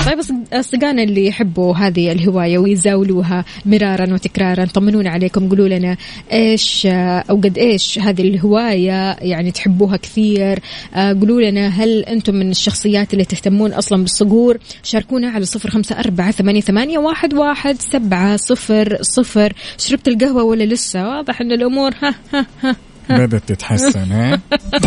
طيب 0.06 0.20
أص- 0.22 0.54
أصدقائنا 0.54 1.02
اللي 1.02 1.26
يحبوا 1.26 1.74
هذه 1.76 2.12
الهواية 2.12 2.58
ويزاولوها 2.58 3.44
مرارا 3.66 4.14
وتكرارا 4.14 4.64
طمنونا 4.64 5.10
عليكم 5.10 5.48
قولوا 5.48 5.68
لنا 5.68 5.96
إيش 6.32 6.86
أو 7.30 7.36
قد 7.36 7.58
إيش 7.58 7.98
هذه 7.98 8.22
الهواية 8.22 9.16
يعني 9.20 9.50
تحبوها 9.50 9.96
كثير. 9.96 10.58
آه، 10.94 11.12
قولوا 11.12 11.40
لنا 11.42 11.68
هل 11.68 12.04
أنتم 12.04 12.34
من 12.34 12.50
الشخصيات 12.50 13.12
اللي 13.12 13.24
تهتمون 13.24 13.72
أصلا 13.72 14.02
بالصقور؟ 14.02 14.58
شاركونا 14.82 15.28
على 15.30 15.44
صفر 15.44 15.70
خمسة 15.70 15.98
أربعة 15.98 16.30
ثمانية 16.60 16.98
واحد, 16.98 17.34
واحد 17.34 17.80
سبعة 17.80 18.36
صفر 18.36 18.98
صفر. 19.02 19.52
شربت 19.78 20.08
القهوة 20.08 20.42
ولا 20.42 20.64
لسه؟ 20.64 21.08
واضح 21.08 21.40
أن 21.40 21.52
الأمور 21.52 21.90
ها 22.02 22.14
ها 22.34 22.46
ها. 22.62 22.76
بدأت 23.18 23.42
تتحسن 23.48 24.12
ها؟ 24.12 24.40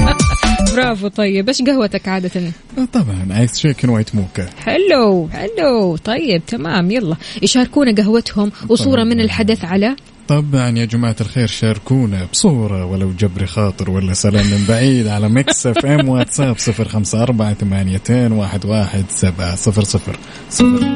برافو 0.73 1.07
طيب 1.07 1.47
إيش 1.47 1.61
قهوتك 1.61 2.07
عادة؟ 2.07 2.51
طبعا 2.93 3.39
iced 3.39 3.57
shaken 3.57 3.89
white 3.89 4.15
mocha 4.15 4.49
حلو 4.65 5.29
حلو 5.33 5.97
طيب 5.97 6.45
تمام 6.45 6.91
يلا. 6.91 7.15
يشاركونا 7.41 7.95
قهوتهم 7.95 8.51
وصورة 8.69 9.03
من 9.03 9.19
الحدث 9.19 9.65
على؟ 9.65 9.95
طبعا 10.27 10.69
يا 10.69 10.85
جماعة 10.85 11.15
الخير 11.21 11.47
شاركونا 11.47 12.27
بصورة 12.31 12.85
ولو 12.85 13.11
جبر 13.11 13.45
خاطر 13.45 13.89
ولا 13.89 14.13
سلام 14.13 14.45
من 14.45 14.65
بعيد 14.67 15.07
على 15.07 15.29
Mix 15.29 15.67
FM 15.67 16.09
واتساب 16.09 16.57
صفر 16.57 16.87
خمسة 16.87 17.23
أربعة 17.23 17.53
ثمانيتين 17.53 18.31
واحد 18.31 18.65
واحد 18.65 19.05
سبعة 19.09 19.55
صفر 19.55 19.83
صفر 19.83 20.17
صفر. 20.49 20.95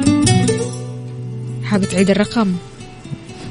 حابة 1.64 1.86
تعيد 1.86 2.10
الرقم؟ 2.10 2.54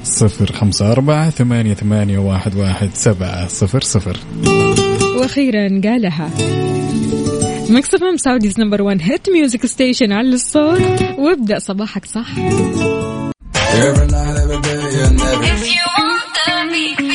صفر 0.03 0.51
خمسة 0.51 0.91
أربعة 0.91 1.29
ثمانية 1.29 1.73
ثمانية 1.73 2.17
واحد 2.17 2.55
واحد 2.55 2.89
سبعة 2.93 3.47
صفر 3.47 3.81
صفر. 3.81 4.17
وأخيرا 5.17 5.81
قالها. 5.83 6.29
Mix 7.69 7.93
FM 7.93 8.17
Saudi's 8.17 8.59
number 8.59 8.81
1 8.81 9.01
hit 9.01 9.29
music 9.29 9.65
station 9.65 10.11
على 10.11 10.29
الصوت. 10.29 11.01
وابدأ 11.17 11.59
صباحك 11.59 12.05
صح. 12.05 12.27
If 13.77 13.93
you 15.75 15.85
want 15.97 16.27
the 16.35 16.53
beat, 16.71 17.06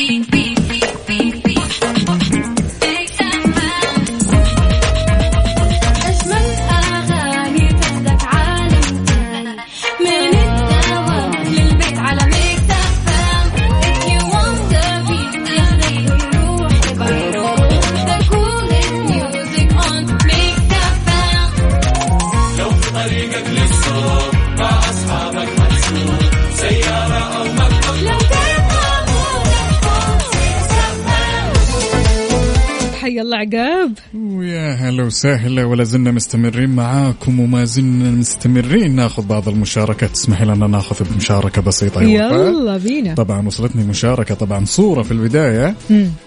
الله 33.23 33.37
عقاب. 33.37 33.93
ويا 34.15 34.73
هلا 34.73 35.03
وسهلا 35.03 35.65
ولا 35.65 35.83
زلنا 35.83 36.11
مستمرين 36.11 36.69
معاكم 36.69 37.39
وما 37.39 37.65
زلنا 37.65 38.11
مستمرين. 38.11 38.95
ناخذ 38.95 39.25
بعض 39.25 39.49
المشاركات. 39.49 40.09
تسمح 40.09 40.41
لنا 40.41 40.67
ناخذ 40.67 41.05
بمشاركة 41.09 41.61
بسيطة؟ 41.61 42.01
يلا 42.01 42.77
بينا. 42.77 43.15
طبعا 43.15 43.47
وصلتني 43.47 43.83
مشاركة 43.83 44.35
طبعا 44.35 44.65
صورة 44.65 45.03
في 45.03 45.11
البداية. 45.11 45.75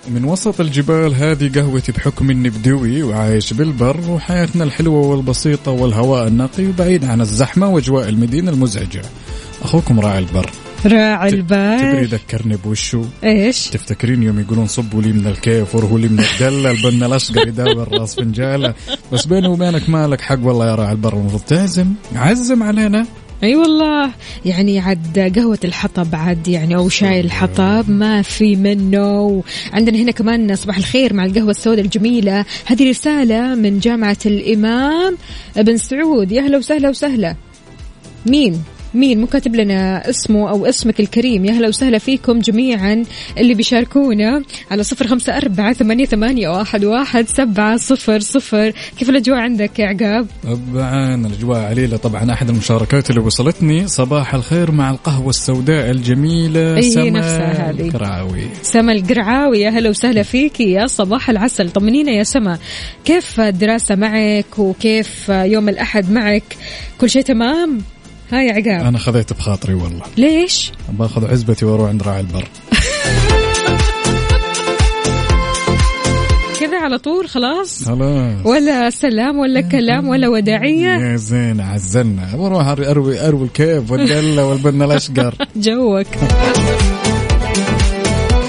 من 0.08 0.24
وسط 0.24 0.60
الجبال 0.60 1.14
هذه 1.14 1.50
قهوتي 1.54 1.92
بحكم 1.92 2.30
إني 2.30 2.50
بدوي 2.50 3.02
وعايش 3.02 3.52
بالبر 3.52 4.00
وحياتنا 4.10 4.64
الحلوة 4.64 5.06
والبسيطة 5.06 5.70
والهواء 5.70 6.26
النقي 6.26 6.66
وبعيد 6.66 7.04
عن 7.04 7.20
الزحمة 7.20 7.68
وأجواء 7.68 8.08
المدينة 8.08 8.50
المزعجة. 8.50 9.02
أخوكم 9.62 10.00
راعي 10.00 10.18
البر. 10.18 10.50
راعي 10.86 11.30
تدري 11.30 11.40
البال. 11.40 12.06
ذكرني 12.06 12.56
بوشو. 12.56 13.04
إيش؟ 13.24 13.68
تفتكرين 13.68 14.22
يوم 14.22 14.40
يقولون 14.40 14.66
صبوا 14.66 15.02
لي 15.02 15.12
من 15.12 15.26
الكيف 15.26 15.74
ورهوا 15.74 15.98
لي 15.98 16.08
من 16.08 16.20
الدلة 16.20 16.70
البنا 16.70 17.06
الأشقر 17.06 17.48
يداور 17.48 17.98
راس 17.98 18.14
فنجالة 18.14 18.74
بس 19.12 19.26
بيني 19.26 19.48
وبينك 19.48 19.90
مالك 19.90 20.20
حق 20.20 20.38
والله 20.42 20.66
يا 20.66 20.74
راعي 20.74 20.92
البر 20.92 21.14
المفروض. 21.14 21.42
تعزم 21.42 21.92
عزم 22.14 22.62
علينا. 22.62 23.06
أي 23.42 23.56
والله. 23.56 24.10
يعني 24.44 24.78
عاد 24.80 25.18
قهوة 25.36 25.58
الحطب 25.64 26.14
عاد 26.14 26.48
يعني 26.48 26.76
أو 26.76 26.88
شاي 26.88 27.20
الحطب 27.20 27.90
ما 27.90 28.22
في 28.22 28.56
منه. 28.56 29.42
عندنا 29.72 29.98
هنا 29.98 30.10
كمان 30.10 30.56
صباح 30.56 30.76
الخير 30.76 31.14
مع 31.14 31.24
القهوة 31.24 31.50
السوداء 31.50 31.84
الجميلة. 31.84 32.44
هذه 32.66 32.90
رسالة 32.90 33.54
من 33.54 33.78
جامعة 33.78 34.16
الإمام 34.26 35.16
بن 35.56 35.76
سعود. 35.76 36.32
يا 36.32 36.42
هلا 36.42 36.58
وسهلا 36.58 36.88
وسهلا. 36.88 37.36
مين؟ 38.26 38.62
مين 38.96 39.20
مو 39.20 39.26
كاتب 39.26 39.56
لنا 39.56 40.10
اسمه 40.10 40.50
أو 40.50 40.66
اسمك 40.66 41.00
الكريم. 41.00 41.44
يا 41.44 41.52
هلا 41.52 41.68
وسهلا 41.68 41.98
فيكم 41.98 42.38
جميعا 42.38 43.02
اللي 43.38 43.54
بيشاركونا 43.54 44.42
على 44.70 44.82
صفر 44.82 45.06
خمسة 45.06 45.36
أربعة 45.36 45.72
ثمانية, 45.72 46.04
ثمانية 46.04 46.48
واحد, 46.48 46.84
واحد 46.84 47.28
سبعة 47.28 47.76
صفر 47.76 48.20
صفر. 48.20 48.72
كيف 48.98 49.10
الأجواء 49.10 49.38
عندك 49.38 49.78
يا 49.78 49.86
عقاب؟ 49.86 50.26
طبعا 50.44 51.14
الأجواء 51.26 51.58
عليلة. 51.58 51.96
طبعا 51.96 52.32
أحد 52.32 52.48
المشاركات 52.48 53.10
اللي 53.10 53.20
وصلتني 53.20 53.86
صباح 53.86 54.34
الخير 54.34 54.70
مع 54.70 54.90
القهوة 54.90 55.28
السوداء 55.28 55.90
الجميلة 55.90 56.76
أي 56.76 56.76
هي 56.76 56.90
سما. 56.90 57.70
الكراوي 57.70 58.46
سما 58.62 58.92
القرعاوي 58.92 59.60
يا 59.60 59.70
هلا 59.70 59.90
وسهلا 59.90 60.22
فيكي 60.22 60.70
يا 60.70 60.86
صباح 60.86 61.30
العسل. 61.30 61.70
طمنينا 61.70 62.12
يا 62.12 62.22
سما 62.22 62.58
كيف 63.04 63.40
الدراسة 63.40 63.94
معك؟ 63.94 64.58
وكيف 64.58 65.28
يوم 65.28 65.68
الأحد 65.68 66.10
معك؟ 66.10 66.56
كل 67.00 67.10
شيء 67.10 67.22
تمام؟ 67.22 67.80
ها 68.32 68.42
يا 68.42 68.52
عقاب. 68.52 68.86
أنا 68.86 68.98
خذيت 68.98 69.32
بخاطري 69.32 69.74
والله. 69.74 70.02
ليش؟ 70.16 70.72
باخذ 70.98 71.30
عزبتي 71.30 71.64
وأروح 71.64 71.88
عند 71.88 72.02
راعي 72.02 72.20
البر. 72.20 72.44
كذا 76.60 76.78
على 76.80 76.98
طول 76.98 77.28
خلاص؟ 77.28 77.84
خلاص. 77.84 78.46
ولا 78.46 78.90
سلام 78.90 79.38
ولا 79.38 79.60
كلام 79.60 80.08
ولا 80.08 80.28
وداعية؟ 80.28 80.88
يا 80.88 81.16
زين 81.16 81.60
عزلنا. 81.60 82.28
بروح 82.36 82.66
اروي 82.66 83.20
أروي 83.28 83.44
الكيف 83.44 83.90
والدلة 83.90 84.44
والبنا 84.44 84.84
الأشقر. 84.84 85.34
جوك. 85.56 86.06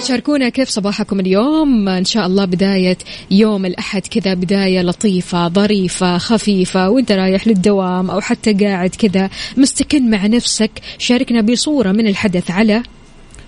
شاركونا 0.07 0.49
كيف 0.49 0.69
صباحكم 0.69 1.19
اليوم. 1.19 1.89
إن 1.89 2.05
شاء 2.05 2.27
الله 2.27 2.45
بداية 2.45 2.97
يوم 3.31 3.65
الأحد 3.65 4.07
كذا 4.07 4.33
بداية 4.33 4.81
لطيفة 4.81 5.47
ظريفة 5.47 6.17
خفيفة 6.17 6.89
وأنت 6.89 7.11
رايح 7.11 7.47
للدوام 7.47 8.09
أو 8.11 8.21
حتى 8.21 8.53
قاعد 8.53 8.89
كذا 8.89 9.29
مستكن 9.57 10.09
مع 10.09 10.25
نفسك. 10.27 10.71
شاركنا 10.97 11.41
بصورة 11.41 11.91
من 11.91 12.07
الحدث 12.07 12.51
على 12.51 12.83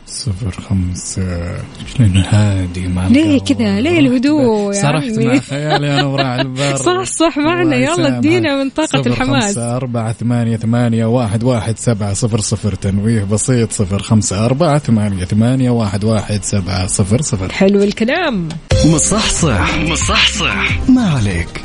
صفر 0.09 0.61
خمسة. 0.61 1.57
شلون 1.95 2.17
هادي 2.17 2.87
مع 2.87 3.07
ليه. 3.07 3.39
كذا؟ 3.39 3.81
ليه 3.81 3.99
الهدوء 3.99 4.73
يا 4.75 4.81
سرحت 4.81 5.17
عمي؟ 5.17 5.25
مع 5.25 5.39
خيالي 5.39 5.93
أنا 5.93 6.05
وراعي 6.05 6.41
البر. 6.41 6.75
صح 6.87 7.03
صح 7.03 7.37
معنا. 7.37 7.75
يلا. 7.75 8.17
ادينا 8.17 8.63
من 8.63 8.69
طاقة 8.69 9.01
صفر 9.01 9.09
الحماس. 9.09 9.45
خمسة 9.45 9.75
أربعة 9.75 10.13
ثمانية 10.13 10.57
ثمانية 10.57 11.05
واحد 11.05 11.43
واحد 11.43 11.77
سبعة. 11.77 12.13
صفر 12.13 12.39
صفر 12.39 12.75
تنويه 12.75 13.23
بسيط. 13.23 13.71
صفر 13.71 14.01
خمسة 14.01 14.45
أربعة 14.45 14.77
ثمانية 14.77 15.25
ثمانية 15.25 15.69
واحد 15.69 16.03
واحد 16.03 16.43
سبعة. 16.43 16.87
صفر 16.87 17.21
صفر. 17.21 17.51
حلو 17.51 17.83
الكلام. 17.83 18.49
مصحصح 18.85 19.77
مصحصح. 19.77 20.89
ما 20.89 21.09
عليك. 21.09 21.61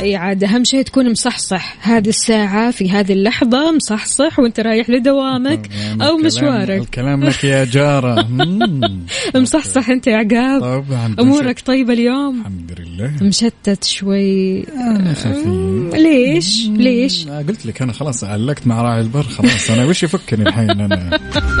إي 0.00 0.16
عاد 0.16 0.44
أهم 0.44 0.64
شيء 0.64 0.82
تكون 0.82 1.10
مصحصح. 1.10 1.76
هذه 1.88 2.08
الساعة 2.08 2.70
في 2.70 2.90
هذه 2.90 3.12
اللحظة 3.12 3.72
مصحصح 3.72 4.38
وأنت 4.38 4.60
رايح 4.60 4.90
لدوامك 4.90 5.70
يعني 5.70 6.06
أو 6.06 6.16
مشوارك. 6.16 6.80
الكلام 6.80 7.24
لك 7.24 7.44
يا 7.44 7.64
جارة. 7.64 8.26
مم. 8.30 9.00
مصحصح 9.34 9.90
أنت 9.90 10.06
يا 10.06 10.16
عقاب. 10.16 10.60
طبعا. 10.60 11.16
أمورك 11.20 11.60
طيبة 11.60 11.92
اليوم. 11.92 12.40
الحمد 12.40 12.80
لله. 12.80 13.12
مشتت 13.22 13.84
شوي. 13.84 14.62
أنا 14.68 15.14
خفيف. 15.14 15.94
ليش؟ 15.94 16.66
ليش؟ 16.66 17.28
قلت 17.28 17.66
لك 17.66 17.82
أنا 17.82 17.92
خلاص 17.92 18.24
علقت 18.24 18.66
مع 18.66 18.82
راعي 18.82 19.00
البر 19.00 19.22
خلاص 19.22 19.70
أنا 19.70 19.84
وش 19.84 20.02
يفكني 20.02 20.48
الحين 20.48 20.70
أنا؟ 20.70 21.10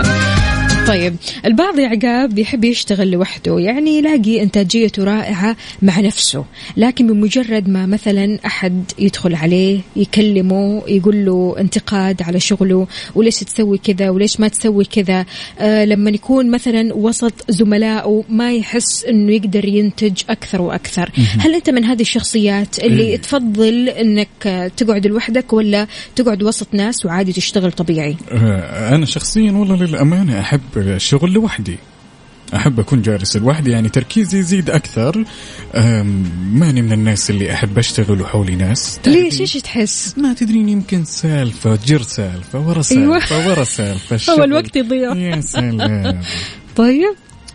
طيب 0.90 1.16
البعض 1.44 1.78
يا 1.78 1.88
عقاب 1.88 2.34
بيحب 2.34 2.64
يشتغل 2.64 3.10
لوحده 3.10 3.58
يعني 3.58 3.98
يلاقي 3.98 4.42
إنتاجيته 4.42 5.04
رائعة 5.04 5.56
مع 5.82 6.00
نفسه 6.00 6.44
لكن 6.76 7.06
بمجرد 7.06 7.68
ما 7.68 7.86
مثلا 7.86 8.38
أحد 8.46 8.84
يدخل 8.98 9.34
عليه 9.34 9.80
يكلمه 9.96 10.82
يقول 10.88 11.24
له 11.24 11.54
انتقاد 11.58 12.22
على 12.22 12.40
شغله 12.40 12.86
وليش 13.14 13.36
تسوي 13.36 13.78
كذا 13.78 14.10
وليش 14.10 14.40
ما 14.40 14.48
تسوي 14.48 14.84
كذا 14.84 15.26
آه 15.58 15.84
لما 15.84 16.10
يكون 16.10 16.50
مثلا 16.50 16.94
وسط 16.94 17.32
زملائه 17.48 18.24
ما 18.28 18.52
يحس 18.52 19.04
أنه 19.04 19.32
يقدر 19.32 19.64
ينتج 19.64 20.22
أكثر 20.30 20.62
وأكثر. 20.62 21.10
هل 21.38 21.54
أنت 21.54 21.70
من 21.70 21.84
هذه 21.84 22.00
الشخصيات 22.00 22.78
اللي 22.78 23.02
إيه. 23.02 23.16
تفضل 23.16 23.88
أنك 23.88 24.72
تقعد 24.76 25.06
لوحدك 25.06 25.52
ولا 25.52 25.86
تقعد 26.16 26.42
وسط 26.42 26.74
ناس 26.74 27.06
وعادي 27.06 27.32
تشتغل 27.32 27.72
طبيعي؟ 27.72 28.16
آه، 28.32 28.94
أنا 28.94 29.06
شخصيا 29.06 29.52
والله 29.52 29.76
للأمانة 29.76 30.40
أحب 30.40 30.79
الشغل 30.80 31.32
لوحدي. 31.32 31.76
أحب 32.54 32.80
أكون 32.80 33.02
جالس 33.02 33.36
لوحدي 33.36 33.70
يعني 33.70 33.88
تركيزي 33.88 34.38
يزيد 34.38 34.70
أكثر. 34.70 35.24
ماني 36.52 36.82
من 36.82 36.92
الناس 36.92 37.30
اللي 37.30 37.52
أحب 37.52 37.78
أشتغل 37.78 38.20
وحولي 38.22 38.56
ناس. 38.56 39.00
ليش؟ 39.06 39.40
إيش 39.40 39.52
تحس؟ 39.52 40.14
ما 40.18 40.34
تدرين 40.34 40.68
يمكن 40.68 41.04
سالفة 41.04 41.78
جر 41.86 42.02
سالفة 42.02 42.68
ورا 42.68 42.82
سالفة 42.82 43.48
ورا 43.48 43.64
سالفة 43.64 44.32
هو. 44.32 44.44
الوقت 44.44 44.76
يضيع. 44.76 45.14
يا 45.16 45.40
سلام. 45.40 46.20
طيب. 46.76 47.14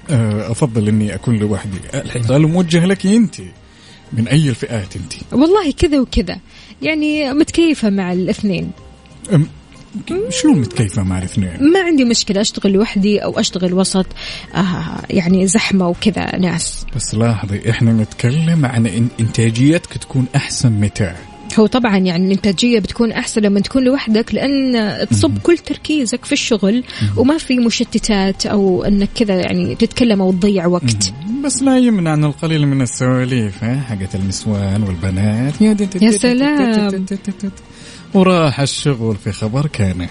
أه، 0.10 0.52
أفضل 0.52 0.88
إني 0.88 1.16
أكون 1.16 1.36
لوحدي. 1.38 1.78
السؤال 1.94 2.42
موجه 2.48 2.86
لك 2.86 3.06
أنت 3.06 3.36
من 4.14 4.28
أي 4.28 4.50
الفئات 4.50 4.96
أنت؟ 4.96 5.14
والله 5.32 5.72
كذا 5.72 6.00
وكذا. 6.00 6.38
يعني 6.82 7.34
متكيفة 7.34 7.90
مع 7.90 8.14
الاثنين. 8.14 8.72
شلون 10.30 10.60
متكيفة 10.60 11.04
مع 11.04 11.18
الاثنين؟ 11.18 11.72
ما 11.74 11.80
عندي 11.80 12.06
مشكلة 12.06 12.42
أشتغل 12.42 12.72
لوحدي 12.72 13.20
أو 13.20 13.40
أشتغل 13.40 13.74
وسط 13.74 14.06
آه 14.56 15.02
يعني 15.10 15.48
زحمة 15.48 15.88
وكذا 15.88 16.36
ناس. 16.38 16.86
بس 16.96 17.16
لاحظي 17.16 17.70
إحنا 17.70 17.94
نتكلم 17.94 18.66
عن 18.66 18.88
إن 18.88 19.08
إنتاجيتك 19.20 19.98
تكون 19.98 20.26
أحسن 20.36 20.72
متى؟ 20.72 21.14
هو 21.60 21.66
طبعا 21.66 21.98
يعني 21.98 22.26
الإنتاجية 22.26 22.80
بتكون 22.80 23.12
أحسن 23.12 23.42
لما 23.42 23.60
تكون 23.60 23.84
لوحدك 23.84 24.36
لأن 24.36 25.08
تصب 25.08 25.38
كل 25.38 25.58
تركيزك 25.58 26.26
في 26.26 26.32
الشغل 26.32 26.84
وما 27.18 27.38
في 27.38 27.60
مشتتات 27.60 28.46
أو 28.46 28.84
أنك 28.84 29.10
كذا 29.16 29.36
يعني 29.36 29.76
تتكلم 29.76 30.22
أو 30.22 30.32
تضيع 30.32 30.66
وقت. 30.66 31.14
بس 31.44 31.64
لا 31.64 31.78
يمنع 31.78 32.12
عن 32.12 32.24
القليل 32.24 32.68
من 32.68 32.82
السواليف 32.82 33.64
حقت 33.64 34.16
النسوان 34.16 34.84
والبنات. 34.84 35.62
يا 36.02 36.12
سلام. 36.12 37.06
وراح 38.16 38.60
الشغل 38.60 39.16
في 39.24 39.32
خبر 39.32 39.68
كان 39.68 40.08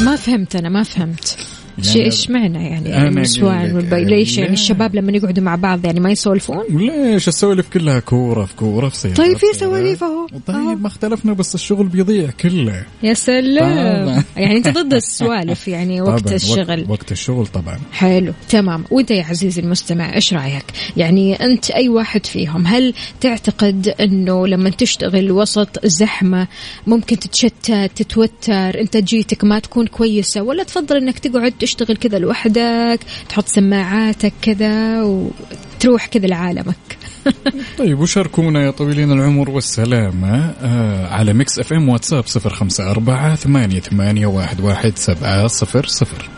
ما 0.00 0.16
فهمت 0.16 0.56
أنا 0.56 0.68
ما 0.68 0.82
فهمت. 0.82 1.38
شيء 1.82 2.04
إيش 2.04 2.30
معنى 2.30 2.66
يعني 2.68 2.96
أنا 2.96 3.08
النسوان 3.08 3.66
لك، 3.66 3.74
والبيليش 3.74 4.38
يعني. 4.38 4.52
الشباب 4.52 4.94
لما 4.94 5.12
يقعدوا 5.12 5.44
مع 5.44 5.54
بعض 5.54 5.84
يعني 5.84 6.00
ما 6.00 6.10
يسولفون 6.10 6.64
ليش 6.70 7.28
السوالف 7.28 7.68
كلها 7.68 8.00
كورة 8.00 8.44
في 8.44 8.56
كورة 8.56 8.88
في 8.88 8.96
سيارة 8.96 9.16
طيب 9.16 9.36
في. 9.36 9.46
سواليف. 9.52 10.04
أهو. 10.04 10.26
طيب 10.46 10.80
ما 10.82 10.86
اختلفنا 10.86 11.32
بس 11.32 11.54
الشغل 11.54 11.86
بيضيع 11.86 12.30
كله 12.30 12.84
يا 13.02 13.14
سلام. 13.14 14.24
يعني 14.36 14.56
أنت 14.56 14.68
ضد 14.68 14.94
السوالف 14.94 15.68
يعني 15.68 16.00
وقت 16.02 16.22
طبعاً، 16.22 16.34
الشغل 16.34 16.86
وقت, 16.88 17.12
الشغل 17.12 17.46
طبعا 17.46 17.78
حلو 17.92 18.32
تمام 18.48 18.84
وانت 18.90 19.10
يا 19.10 19.24
عزيزي 19.24 19.60
المستمع 19.60 20.14
إيش 20.14 20.34
رأيك 20.34 20.64
يعني 20.96 21.34
أنت 21.34 21.70
أي 21.70 21.88
واحد 21.88 22.26
فيهم 22.26 22.66
هل 22.66 22.94
تعتقد 23.20 23.94
إنه 24.00 24.46
لما 24.46 24.70
تشتغل 24.70 25.32
وسط 25.32 25.86
زحمة 25.86 26.48
ممكن 26.86 27.18
تتشتت 27.18 27.90
تتوتر 27.94 28.80
انتاجيتك 28.80 29.44
ما 29.44 29.58
تكون 29.58 29.86
كويسة 29.86 30.42
ولا 30.42 30.62
تفضل 30.62 30.96
إنك 30.96 31.18
تقعد 31.18 31.52
تشتغل 31.60 31.96
كذا 31.96 32.18
لوحدك 32.18 33.00
تحط 33.28 33.48
سماعاتك 33.48 34.32
كذا 34.42 35.02
وتروح 35.02 36.06
كذا 36.06 36.26
لعالمك. 36.26 36.98
طيب 37.78 38.00
وشاركونا 38.00 38.64
يا 38.64 38.70
طويلين 38.70 39.12
العمر 39.12 39.50
والسلامة 39.50 40.54
آه 40.62 41.06
على 41.06 41.32
Mix 41.32 41.58
FM 41.58 41.88
واتساب 41.88 42.26
صفر 42.26 42.50
خمسة 42.54 42.90
أربعة 42.90 43.34
ثمانية, 43.34 43.80
ثمانية 43.80 44.26
واحد, 44.26 44.60
واحد 44.60 44.98
سبعة 44.98 45.46
صفر 45.46 45.86
صفر. 45.86 46.28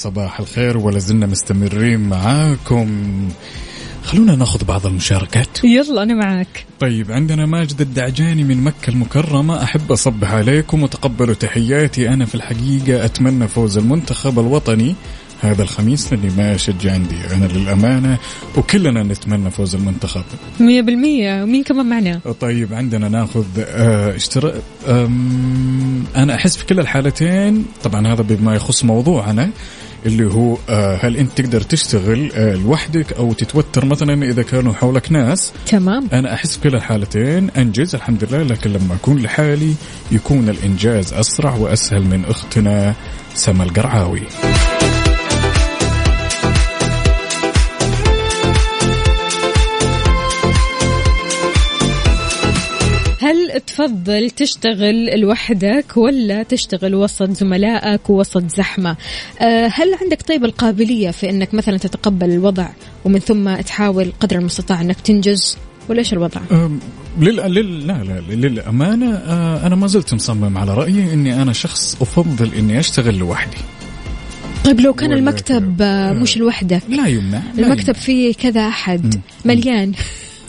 صباح 0.00 0.40
الخير 0.40 0.78
ولا 0.78 0.98
زلنا 0.98 1.26
مستمرين 1.26 2.00
معاكم. 2.00 2.88
خلونا 4.04 4.36
ناخذ 4.36 4.64
بعض 4.64 4.86
المشاركات. 4.86 5.64
يلا 5.64 6.02
أنا 6.02 6.14
معك 6.14 6.64
طيب 6.80 7.12
عندنا 7.12 7.46
ماجد 7.46 7.80
الدعجاني 7.80 8.44
من 8.44 8.64
مكة 8.64 8.90
المكرمة. 8.90 9.62
أحب 9.62 9.92
أصبح 9.92 10.32
عليكم 10.32 10.82
وتقبلوا 10.82 11.34
تحياتي. 11.34 12.08
أنا 12.08 12.24
في 12.26 12.34
الحقيقة 12.34 13.04
أتمنى 13.04 13.48
فوز 13.48 13.78
المنتخب 13.78 14.38
الوطني 14.38 14.94
هذا 15.40 15.62
الخميس 15.62 16.12
لاني 16.12 16.30
ما 16.36 16.54
أشجع 16.54 16.92
عندي. 16.92 17.16
أنا 17.34 17.44
للأمانة 17.44 18.18
وكلنا 18.56 19.02
نتمنى 19.02 19.50
فوز 19.50 19.74
المنتخب. 19.74 20.24
مية 20.60 20.82
بالمية. 20.82 21.42
ومين 21.42 21.62
كمان 21.62 21.86
معنا؟ 21.86 22.20
طيب 22.40 22.74
عندنا 22.74 23.08
ناخذ 23.08 23.44
آه 23.58 24.16
اشترا 24.16 24.52
أم، 24.88 26.04
أنا 26.16 26.34
أحس 26.34 26.56
في 26.56 26.66
كلا 26.66 26.82
الحالتين 26.82 27.64
طبعا 27.84 28.06
هذا 28.06 28.22
بما 28.22 28.54
يخص 28.54 28.84
موضوعنا 28.84 29.50
اللي 30.06 30.34
هو 30.34 30.56
آه 30.68 30.98
هل 31.02 31.16
انت 31.16 31.40
تقدر 31.40 31.60
تشتغل 31.60 32.32
آه 32.32 32.54
لوحدك 32.54 33.12
أو 33.12 33.32
تتوتر 33.32 33.84
مثلا 33.84 34.26
إذا 34.26 34.42
كانوا 34.42 34.72
حولك 34.72 35.12
ناس؟ 35.12 35.52
تمام. 35.66 36.08
أنا 36.12 36.34
أحس 36.34 36.58
كلا 36.58 36.76
الحالتين 36.76 37.50
أنجز 37.50 37.94
الحمد 37.94 38.24
لله 38.24 38.42
لكن 38.42 38.70
لما 38.72 38.94
أكون 38.94 39.22
لحالي 39.22 39.74
يكون 40.12 40.48
الإنجاز 40.48 41.12
أسرع 41.12 41.54
وأسهل 41.54 42.02
من 42.02 42.24
اختنا 42.24 42.94
سما 43.34 43.64
القرعاوي. 43.64 44.22
تفضل 53.70 54.30
تشتغل 54.30 55.20
لوحدك 55.20 55.96
ولا 55.96 56.42
تشتغل 56.42 56.94
وسط 56.94 57.30
زملائك 57.30 58.10
ووسط 58.10 58.50
زحمة؟ 58.56 58.96
أه، 59.40 59.70
هل 59.72 59.94
عندك 60.02 60.22
طيب 60.22 60.44
القابلية 60.44 61.10
في 61.10 61.30
أنك 61.30 61.54
مثلا 61.54 61.78
تتقبل 61.78 62.30
الوضع 62.30 62.68
ومن 63.04 63.18
ثم 63.18 63.54
تحاول 63.54 64.12
قدر 64.20 64.36
المستطاع 64.36 64.80
أنك 64.80 65.00
تنجز؟ 65.00 65.56
ولا 65.88 65.98
إيش 65.98 66.12
الوضع؟ 66.12 66.40
لل... 67.20 67.36
لل... 67.36 67.86
لا 67.86 67.92
لا 67.92 68.20
للأمانة 68.34 69.14
آه، 69.14 69.66
أنا 69.66 69.74
ما 69.74 69.86
زلت 69.86 70.14
مصمم 70.14 70.58
على 70.58 70.74
رأيي 70.74 71.12
إني 71.12 71.42
أنا 71.42 71.52
شخص 71.52 71.96
أفضل 72.00 72.54
إني 72.54 72.80
أشتغل 72.80 73.18
لوحدي. 73.18 73.56
طيب 74.64 74.80
لو 74.80 74.92
كان 74.92 75.12
المكتب. 75.12 75.82
آه، 75.82 76.12
مش 76.12 76.36
لوحدك. 76.36 76.82
لا 76.88 77.06
يمنع 77.06 77.42
لا 77.56 77.66
المكتب 77.66 77.94
فيه 77.94 78.34
كذا 78.34 78.68
أحد 78.68 79.20
مليان. 79.44 79.92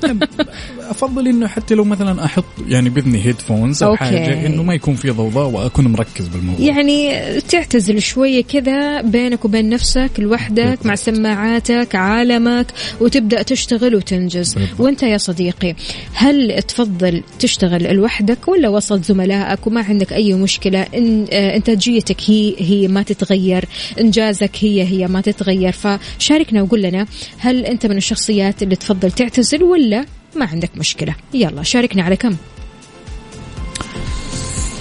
أفضل 0.91 1.27
إنه 1.27 1.47
حتى 1.47 1.75
لو 1.75 1.83
مثلا 1.83 2.25
أحط 2.25 2.45
يعني 2.67 2.89
بإذني 2.89 3.25
headphones 3.25 3.83
أو 3.83 3.89
أوكي. 3.89 3.99
حاجة 3.99 4.45
إنه 4.45 4.63
ما 4.63 4.73
يكون 4.73 4.95
في 4.95 5.09
ضوضاء 5.09 5.49
وأكون 5.49 5.87
مركز 5.87 6.27
بالموضوع. 6.27 6.65
يعني 6.65 7.11
تعتزل 7.41 8.01
شوية 8.01 8.43
كذا 8.43 9.01
بينك 9.01 9.45
وبين 9.45 9.69
نفسك 9.69 10.11
لوحدك 10.17 10.85
مع 10.85 10.95
سماعاتك 10.95 11.95
عالمك 11.95 12.67
وتبدأ 13.01 13.41
تشتغل 13.41 13.95
وتنجز. 13.95 14.53
بالضبط. 14.53 14.79
وأنت 14.79 15.03
يا 15.03 15.17
صديقي 15.17 15.75
هل 16.13 16.61
تفضل 16.61 17.23
تشتغل 17.39 17.95
لوحدك 17.95 18.47
ولا 18.47 18.69
وسط 18.69 19.03
زملائك؟ 19.03 19.67
وما 19.67 19.81
عندك 19.81 20.13
أي 20.13 20.33
مشكلة 20.33 20.81
إن 20.81 21.25
آه، 21.31 21.55
إنتاجيتك 21.55 22.17
هي 22.25 22.55
هي 22.57 22.87
ما 22.87 23.03
تتغير 23.03 23.65
إنجازك 23.99 24.51
هي 24.59 24.83
هي 24.83 25.07
ما 25.07 25.21
تتغير. 25.21 25.71
فشاركنا 25.71 26.61
وقول 26.61 26.81
لنا 26.81 27.05
هل 27.37 27.65
أنت 27.65 27.85
من 27.85 27.97
الشخصيات 27.97 28.63
اللي 28.63 28.75
تفضل 28.75 29.11
تعتزل 29.11 29.63
ولا 29.63 30.05
ما 30.35 30.45
عندك 30.45 30.77
مشكلة. 30.77 31.15
يلا 31.33 31.63
شاركنا 31.63 32.03
على 32.03 32.15
كم؟ 32.15 32.35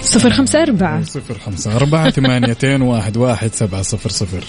صفر 0.01 0.29
خمسة 0.29 0.61
أربعة. 0.61 1.03
صفر 1.03 1.39
خمسة 1.39 1.75
أربعة 1.75 2.09
ثمانيتين 2.09 2.81
واحد 2.81 3.17
واحد 3.17 3.53
سبعة 3.53 3.81
صفر 3.81 4.09
صفر. 4.09 4.43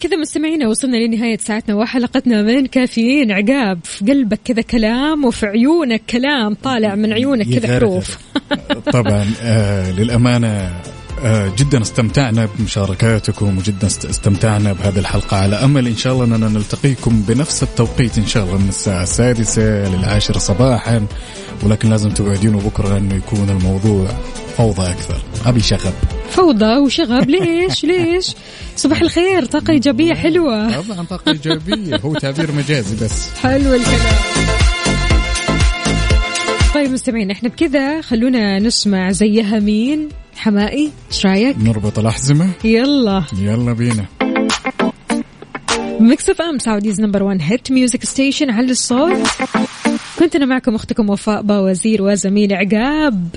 كذا 0.00 0.16
مستمعينا 0.16 0.68
وصلنا 0.68 0.96
لنهاية 0.96 1.38
ساعتنا 1.38 1.74
وحلقتنا 1.74 2.42
من 2.42 2.66
كافيين 2.66 3.32
عقاب 3.32 3.78
في 3.84 4.04
قلبك 4.04 4.40
كذا 4.44 4.62
كلام 4.62 5.24
وفي 5.24 5.46
عيونك 5.46 6.02
كلام 6.10 6.54
طالع 6.54 6.94
من 6.94 7.12
عيونك 7.12 7.46
كذا. 7.58 7.76
حروف 7.78 8.18
طبعا 8.92 9.26
آه 9.42 9.92
للأمانة 9.92 10.70
جدا 11.58 11.82
استمتعنا 11.82 12.48
بمشاركاتكم 12.58 13.58
وجدا 13.58 13.86
است- 13.86 14.04
استمتعنا 14.04 14.72
بهذه 14.72 14.98
الحلقة 14.98 15.36
على 15.36 15.56
أمل 15.56 15.86
إن 15.86 15.96
شاء 15.96 16.12
الله 16.12 16.24
أننا 16.24 16.48
نلتقيكم 16.48 17.22
بنفس 17.28 17.62
التوقيت 17.62 18.18
إن 18.18 18.26
شاء 18.26 18.44
الله 18.44 18.58
من 18.58 18.68
الساعة 18.68 19.02
السادسة 19.02 19.62
للعاشرة 19.62 20.38
صباحا 20.38 21.06
ولكن 21.62 21.90
لازم 21.90 22.10
توعدون 22.10 22.56
بكرة 22.56 22.96
أنه 22.98 23.14
يكون 23.14 23.50
الموضوع 23.50 24.08
فوضى 24.56 24.90
أكثر. 24.90 25.22
أبي 25.46 25.60
شغب. 25.60 25.92
فوضى 26.30 26.76
وشغب. 26.76 27.30
ليش؟ 27.30 27.84
ليش؟ 27.90 28.34
صباح 28.76 29.00
الخير 29.00 29.44
طاقة 29.44 29.70
إيجابية 29.70 30.14
حلوة. 30.14 30.82
طبعا 30.82 31.04
طاقة 31.04 31.32
إيجابية. 31.32 31.96
هو 31.96 32.14
تعبير 32.14 32.52
مجازي 32.52 33.04
بس. 33.04 33.28
حلو 33.42 33.74
الكلام. 33.74 34.16
طيب 36.74 36.90
مستمعين 36.92 37.30
إحنا 37.30 37.48
بكذا 37.48 38.00
خلونا 38.00 38.58
نسمع 38.58 39.10
زيها 39.10 39.58
مين 39.58 40.08
حمائي 40.40 40.90
إيش 41.12 41.26
رأيك؟ 41.26 41.56
نربط 41.58 41.98
الأحزمة. 41.98 42.50
يلا. 42.64 43.24
يلا 43.38 43.72
بينا. 43.72 44.04
Mix 46.00 46.30
FM 46.30 46.58
Saudi's 46.58 47.00
number 47.00 47.22
1 47.22 47.38
hit 47.42 47.72
music 47.72 48.04
station 48.04 48.50
على 48.50 48.70
الصوت. 48.70 49.26
كنت 50.18 50.36
أنا 50.36 50.46
معكم 50.46 50.74
أختكم 50.74 51.10
وفاء 51.10 51.42
باوزير 51.42 52.02
وزميلي 52.02 52.54
عقاب. 52.54 53.28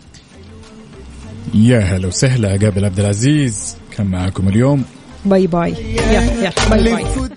يا 1.54 1.80
هلا 1.80 2.08
وسهلا 2.08 2.50
عقاب 2.50 2.86
عبد 2.86 3.00
العزيز. 3.00 3.76
كان 3.98 4.08
معاكم 4.08 4.50
اليوم. 4.50 4.84
باي 5.26 5.48
باي 5.48 5.72
يلا 5.72 6.22
يلا 6.22 6.70
باي 6.70 6.84
باي 6.84 7.30